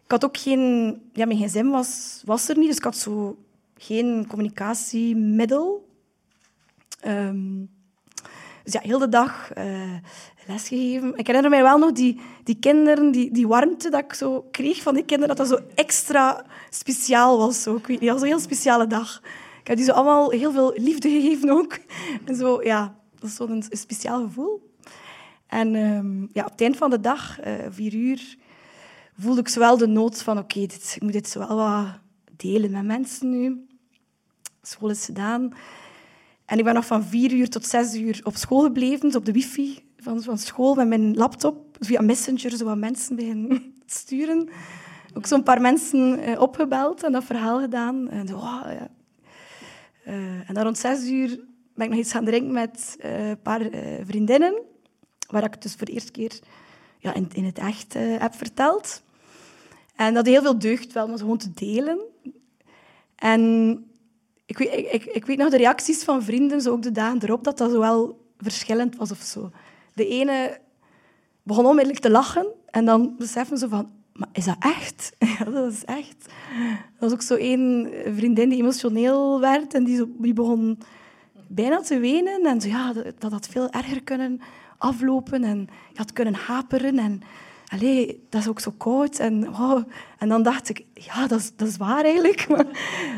Ik 0.03 0.11
had 0.11 0.25
ook 0.25 0.37
geen... 0.37 1.01
Ja, 1.13 1.25
mijn 1.25 1.39
gsm 1.39 1.67
was, 1.67 2.21
was 2.25 2.49
er 2.49 2.57
niet, 2.57 2.67
dus 2.67 2.77
ik 2.77 2.83
had 2.83 2.97
zo 2.97 3.37
geen 3.83 4.27
communicatiemiddel. 4.27 5.89
Um, 7.07 7.69
dus 8.63 8.73
ja, 8.73 8.79
heel 8.79 8.99
de 8.99 9.09
dag 9.09 9.57
uh, 9.57 9.93
lesgegeven. 10.47 11.17
Ik 11.17 11.27
herinner 11.27 11.49
mij 11.49 11.61
wel 11.61 11.77
nog 11.77 11.91
die, 11.91 12.19
die 12.43 12.59
kinderen, 12.59 13.11
die, 13.11 13.31
die 13.31 13.47
warmte 13.47 13.89
dat 13.89 14.03
ik 14.03 14.13
zo 14.13 14.47
kreeg 14.51 14.81
van 14.81 14.93
die 14.93 15.05
kinderen, 15.05 15.35
dat 15.35 15.47
dat 15.47 15.59
zo 15.59 15.65
extra 15.75 16.45
speciaal 16.69 17.37
was. 17.37 17.61
Zo. 17.61 17.75
Ik 17.75 17.87
weet 17.87 17.99
niet, 17.99 18.09
dat 18.09 18.19
was 18.19 18.21
een 18.21 18.35
heel 18.35 18.45
speciale 18.45 18.87
dag. 18.87 19.21
Ik 19.59 19.67
heb 19.67 19.77
die 19.77 19.85
zo 19.85 19.91
allemaal 19.91 20.29
heel 20.29 20.51
veel 20.51 20.73
liefde 20.75 21.09
gegeven 21.09 21.49
ook. 21.49 21.79
En 22.25 22.35
zo, 22.35 22.63
ja, 22.63 22.95
dat 23.19 23.29
is 23.29 23.35
zo'n 23.35 23.51
een 23.51 23.63
speciaal 23.69 24.23
gevoel. 24.23 24.71
En 25.47 25.75
um, 25.75 26.29
ja, 26.33 26.43
op 26.43 26.51
het 26.51 26.61
eind 26.61 26.77
van 26.77 26.89
de 26.89 26.99
dag, 26.99 27.45
uh, 27.45 27.53
vier 27.69 27.93
uur, 27.93 28.37
voelde 29.17 29.39
ik 29.39 29.47
zowel 29.47 29.77
de 29.77 29.87
nood 29.87 30.21
van 30.21 30.37
oké, 30.37 30.59
ik 30.59 30.97
moet 30.99 31.13
dit 31.13 31.33
wel 31.33 31.55
wat 31.55 31.99
delen 32.37 32.71
met 32.71 32.85
mensen 32.85 33.29
nu. 33.29 33.65
School 34.65 34.89
is 34.89 35.05
gedaan. 35.05 35.53
En 36.45 36.57
ik 36.57 36.63
ben 36.63 36.73
nog 36.73 36.85
van 36.85 37.03
vier 37.03 37.33
uur 37.33 37.49
tot 37.49 37.65
zes 37.65 37.95
uur 37.95 38.21
op 38.23 38.35
school 38.35 38.61
gebleven, 38.61 39.15
op 39.15 39.25
de 39.25 39.31
wifi 39.31 39.83
van, 39.97 40.21
van 40.21 40.37
school, 40.37 40.75
met 40.75 40.87
mijn 40.87 41.15
laptop, 41.15 41.77
via 41.79 42.01
Messenger, 42.01 42.51
zo 42.57 42.65
wat 42.65 42.77
mensen 42.77 43.15
beginnen 43.15 43.73
sturen. 43.85 44.49
Ook 45.13 45.25
zo'n 45.25 45.43
paar 45.43 45.61
mensen 45.61 46.19
uh, 46.19 46.41
opgebeld 46.41 47.03
en 47.03 47.11
dat 47.11 47.23
verhaal 47.23 47.59
gedaan. 47.59 48.09
En 48.09 48.27
uh, 48.29 48.79
en 50.47 50.53
dan 50.53 50.63
rond 50.63 50.77
zes 50.77 51.09
uur 51.09 51.39
ben 51.75 51.85
ik 51.85 51.91
nog 51.91 51.99
iets 51.99 52.11
gaan 52.11 52.25
drinken 52.25 52.53
met 52.53 52.97
uh, 53.05 53.29
een 53.29 53.41
paar 53.41 53.61
vriendinnen, 54.05 54.61
waar 55.27 55.43
ik 55.43 55.53
het 55.53 55.61
dus 55.61 55.75
voor 55.75 55.85
de 55.85 55.91
eerste 55.91 56.11
keer 56.11 56.39
ja, 56.99 57.13
in, 57.13 57.29
in 57.33 57.45
het 57.45 57.57
echt 57.57 57.93
heb 57.97 58.35
verteld. 58.35 59.03
En 59.95 60.13
dat 60.13 60.25
heel 60.25 60.41
veel 60.41 60.59
deugd 60.59 60.93
wel 60.93 61.07
om 61.07 61.17
gewoon 61.17 61.37
te 61.37 61.51
delen. 61.53 61.99
En 63.15 63.85
ik 64.53 64.69
weet, 64.69 65.15
ik, 65.15 65.25
weet 65.25 65.37
nog 65.37 65.49
de 65.49 65.57
reacties 65.57 66.03
van 66.03 66.23
vrienden, 66.23 66.61
zo 66.61 66.71
ook 66.71 66.81
de 66.81 66.91
dagen 66.91 67.23
erop, 67.23 67.43
dat 67.43 67.57
dat 67.57 67.71
zo 67.71 67.79
wel 67.79 68.25
verschillend 68.37 68.95
was 68.95 69.11
of 69.11 69.21
zo. 69.21 69.51
De 69.93 70.07
ene 70.07 70.57
begon 71.43 71.65
onmiddellijk 71.65 72.03
te 72.03 72.11
lachen 72.11 72.47
en 72.65 72.85
dan 72.85 73.15
beseffen 73.17 73.57
ze 73.57 73.69
van, 73.69 73.91
maar 74.13 74.27
is 74.31 74.45
dat 74.45 74.55
echt? 74.59 75.15
Dat 75.53 75.71
is 75.71 75.85
echt. 75.85 76.25
Er 76.57 76.99
was 76.99 77.11
ook 77.11 77.21
zo 77.21 77.35
één 77.35 77.89
vriendin 78.15 78.49
die 78.49 78.59
emotioneel 78.59 79.39
werd 79.39 79.73
en 79.73 79.83
die, 79.83 79.95
zo, 79.95 80.07
die 80.17 80.33
begon 80.33 80.79
bijna 81.47 81.79
te 81.79 81.99
wenen. 81.99 82.45
En 82.45 82.61
zo, 82.61 82.67
ja, 82.67 82.93
dat, 82.93 83.05
dat 83.19 83.31
had 83.31 83.47
veel 83.47 83.69
erger 83.69 84.03
kunnen 84.03 84.41
aflopen 84.77 85.43
en 85.43 85.59
je 85.91 85.97
had 85.97 86.13
kunnen 86.13 86.33
haperen. 86.33 86.99
En 86.99 87.21
allee, 87.73 88.25
dat 88.29 88.41
is 88.41 88.47
ook 88.47 88.59
zo 88.59 88.71
koud. 88.71 89.19
En, 89.19 89.53
en 90.17 90.29
dan 90.29 90.43
dacht 90.43 90.69
ik, 90.69 90.85
ja, 90.93 91.27
dat 91.27 91.39
is, 91.39 91.55
dat 91.55 91.67
is 91.67 91.77
waar 91.77 92.03
eigenlijk. 92.03 92.47
Maar 92.49 92.65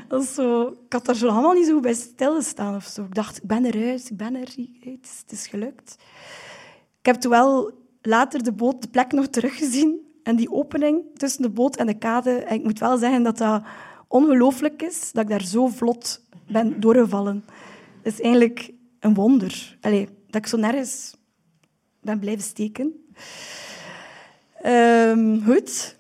dat 0.08 0.24
is 0.24 0.34
zo, 0.34 0.68
ik 0.68 0.94
had 0.94 1.06
daar 1.06 1.16
zo 1.16 1.28
allemaal 1.28 1.54
niet 1.54 1.68
zo 1.68 1.80
bij 1.80 1.94
stilgestaan 1.94 2.76
of 2.76 2.86
zo. 2.86 3.04
Ik 3.04 3.16
dacht, 3.16 3.38
ik 3.38 3.44
ben 3.44 3.66
eruit, 3.66 4.10
ik 4.10 4.18
ben 4.18 4.36
er, 4.36 4.54
het 4.80 5.24
het 5.26 5.32
is 5.32 5.48
gelukt. 5.48 5.96
Ik 7.00 7.06
heb 7.06 7.16
toen 7.16 7.32
wel 7.32 7.72
later 8.02 8.44
de 8.44 8.52
boot, 8.52 8.82
de 8.82 8.88
plek 8.88 9.12
nog 9.12 9.28
teruggezien. 9.28 10.04
En 10.24 10.36
die 10.36 10.52
opening 10.52 11.02
tussen 11.14 11.42
de 11.42 11.50
boot 11.50 11.76
en 11.76 11.86
de 11.86 11.98
kade, 11.98 12.32
en 12.32 12.56
ik 12.56 12.64
moet 12.64 12.80
wel 12.80 12.98
zeggen 12.98 13.24
dat 13.24 13.38
dat 13.38 13.64
ongelooflijk 14.08 14.82
is, 14.82 15.12
dat 15.12 15.24
ik 15.24 15.30
daar 15.30 15.44
zo 15.44 15.68
vlot 15.68 16.22
ben 16.48 16.80
doorgevallen. 16.80 17.44
Dat 18.02 18.14
is 18.14 18.22
eigenlijk 18.22 18.72
een 19.00 19.14
wonder. 19.14 19.78
Allee, 19.82 20.10
dat 20.28 20.36
ik 20.36 20.48
zo 20.48 20.58
nergens 20.58 21.16
ben 22.02 22.20
blijven 22.20 22.44
steken. 22.44 23.06
Um, 24.68 25.44
goed. 25.46 25.96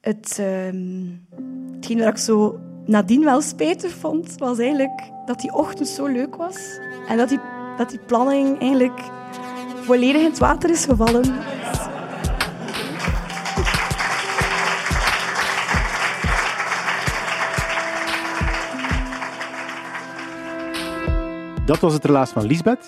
Het, 0.00 0.38
um, 0.40 1.26
hetgeen 1.74 1.98
wat 1.98 2.08
ik 2.08 2.16
zo 2.16 2.58
nadien 2.86 3.24
wel 3.24 3.40
spijtig 3.40 3.92
vond, 3.92 4.34
was 4.38 4.58
eigenlijk 4.58 5.10
dat 5.26 5.40
die 5.40 5.54
ochtend 5.54 5.88
zo 5.88 6.06
leuk 6.06 6.36
was. 6.36 6.78
En 7.08 7.16
dat 7.16 7.28
die, 7.28 7.40
dat 7.76 7.90
die 7.90 7.98
planning 7.98 8.60
eigenlijk 8.60 9.00
volledig 9.74 10.20
in 10.20 10.28
het 10.28 10.38
water 10.38 10.70
is 10.70 10.84
gevallen. 10.84 11.22
Dat 21.64 21.78
was 21.78 21.92
het 21.92 22.04
relaas 22.04 22.30
van 22.30 22.46
Lisbeth. 22.46 22.86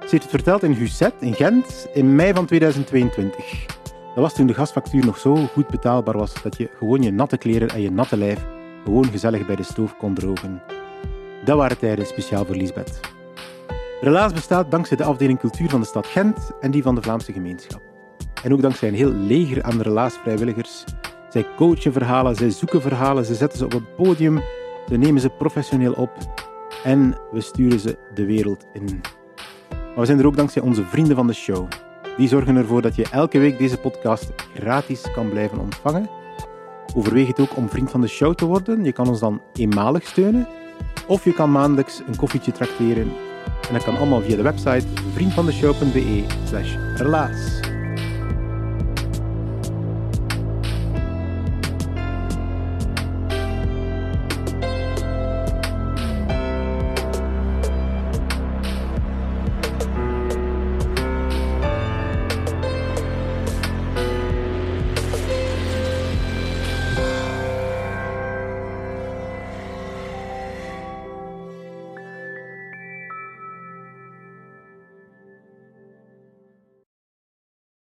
Ze 0.00 0.08
heeft 0.10 0.22
het 0.22 0.30
verteld 0.30 0.62
in 0.62 0.74
Gusset 0.74 1.14
in 1.20 1.34
Gent 1.34 1.86
in 1.92 2.14
mei 2.14 2.32
van 2.32 2.46
2022. 2.46 3.80
Dat 4.14 4.24
was 4.24 4.34
toen 4.34 4.46
de 4.46 4.54
gasfactuur 4.54 5.04
nog 5.04 5.18
zo 5.18 5.34
goed 5.36 5.66
betaalbaar 5.66 6.18
was 6.18 6.42
dat 6.42 6.56
je 6.56 6.70
gewoon 6.78 7.02
je 7.02 7.12
natte 7.12 7.36
kleren 7.36 7.68
en 7.68 7.80
je 7.80 7.90
natte 7.90 8.16
lijf 8.16 8.46
gewoon 8.84 9.04
gezellig 9.04 9.46
bij 9.46 9.56
de 9.56 9.62
stoof 9.62 9.96
kon 9.96 10.14
drogen. 10.14 10.62
Dat 11.44 11.56
waren 11.56 11.78
tijden 11.78 12.06
speciaal 12.06 12.44
voor 12.44 12.56
Lisbeth. 12.56 13.00
Relaas 14.00 14.32
bestaat 14.32 14.70
dankzij 14.70 14.96
de 14.96 15.04
afdeling 15.04 15.38
cultuur 15.38 15.68
van 15.68 15.80
de 15.80 15.86
stad 15.86 16.06
Gent 16.06 16.50
en 16.60 16.70
die 16.70 16.82
van 16.82 16.94
de 16.94 17.02
Vlaamse 17.02 17.32
gemeenschap. 17.32 17.80
En 18.42 18.52
ook 18.52 18.62
dankzij 18.62 18.88
een 18.88 18.94
heel 18.94 19.12
leger 19.12 19.62
aan 19.62 19.80
relaasvrijwilligers. 19.80 20.84
Zij 21.28 21.46
coachen 21.56 21.92
verhalen, 21.92 22.36
zij 22.36 22.50
zoeken 22.50 22.80
verhalen, 22.80 23.24
ze 23.24 23.34
zetten 23.34 23.58
ze 23.58 23.64
op 23.64 23.72
het 23.72 23.96
podium, 23.96 24.40
ze 24.88 24.96
nemen 24.96 25.20
ze 25.20 25.28
professioneel 25.28 25.92
op 25.92 26.10
en 26.84 27.14
we 27.30 27.40
sturen 27.40 27.80
ze 27.80 27.98
de 28.14 28.24
wereld 28.24 28.66
in. 28.72 29.00
Maar 29.70 30.00
we 30.00 30.06
zijn 30.06 30.18
er 30.18 30.26
ook 30.26 30.36
dankzij 30.36 30.62
onze 30.62 30.84
vrienden 30.84 31.16
van 31.16 31.26
de 31.26 31.32
show. 31.32 31.68
Die 32.16 32.28
zorgen 32.28 32.56
ervoor 32.56 32.82
dat 32.82 32.94
je 32.94 33.06
elke 33.10 33.38
week 33.38 33.58
deze 33.58 33.76
podcast 33.76 34.32
gratis 34.54 35.10
kan 35.12 35.28
blijven 35.28 35.58
ontvangen. 35.58 36.10
Overweeg 36.94 37.26
het 37.26 37.40
ook 37.40 37.56
om 37.56 37.68
vriend 37.68 37.90
van 37.90 38.00
de 38.00 38.06
show 38.06 38.34
te 38.34 38.44
worden. 38.44 38.84
Je 38.84 38.92
kan 38.92 39.08
ons 39.08 39.20
dan 39.20 39.40
eenmalig 39.52 40.06
steunen. 40.06 40.48
Of 41.06 41.24
je 41.24 41.32
kan 41.32 41.50
maandelijks 41.50 42.02
een 42.06 42.16
koffietje 42.16 42.52
trakteren. 42.52 43.12
En 43.68 43.72
dat 43.72 43.84
kan 43.84 43.96
allemaal 43.96 44.20
via 44.20 44.36
de 44.36 44.42
website 44.42 44.86
vriendvandeshow.be 45.14 46.24
slash 46.44 46.76
relaas. 46.96 47.71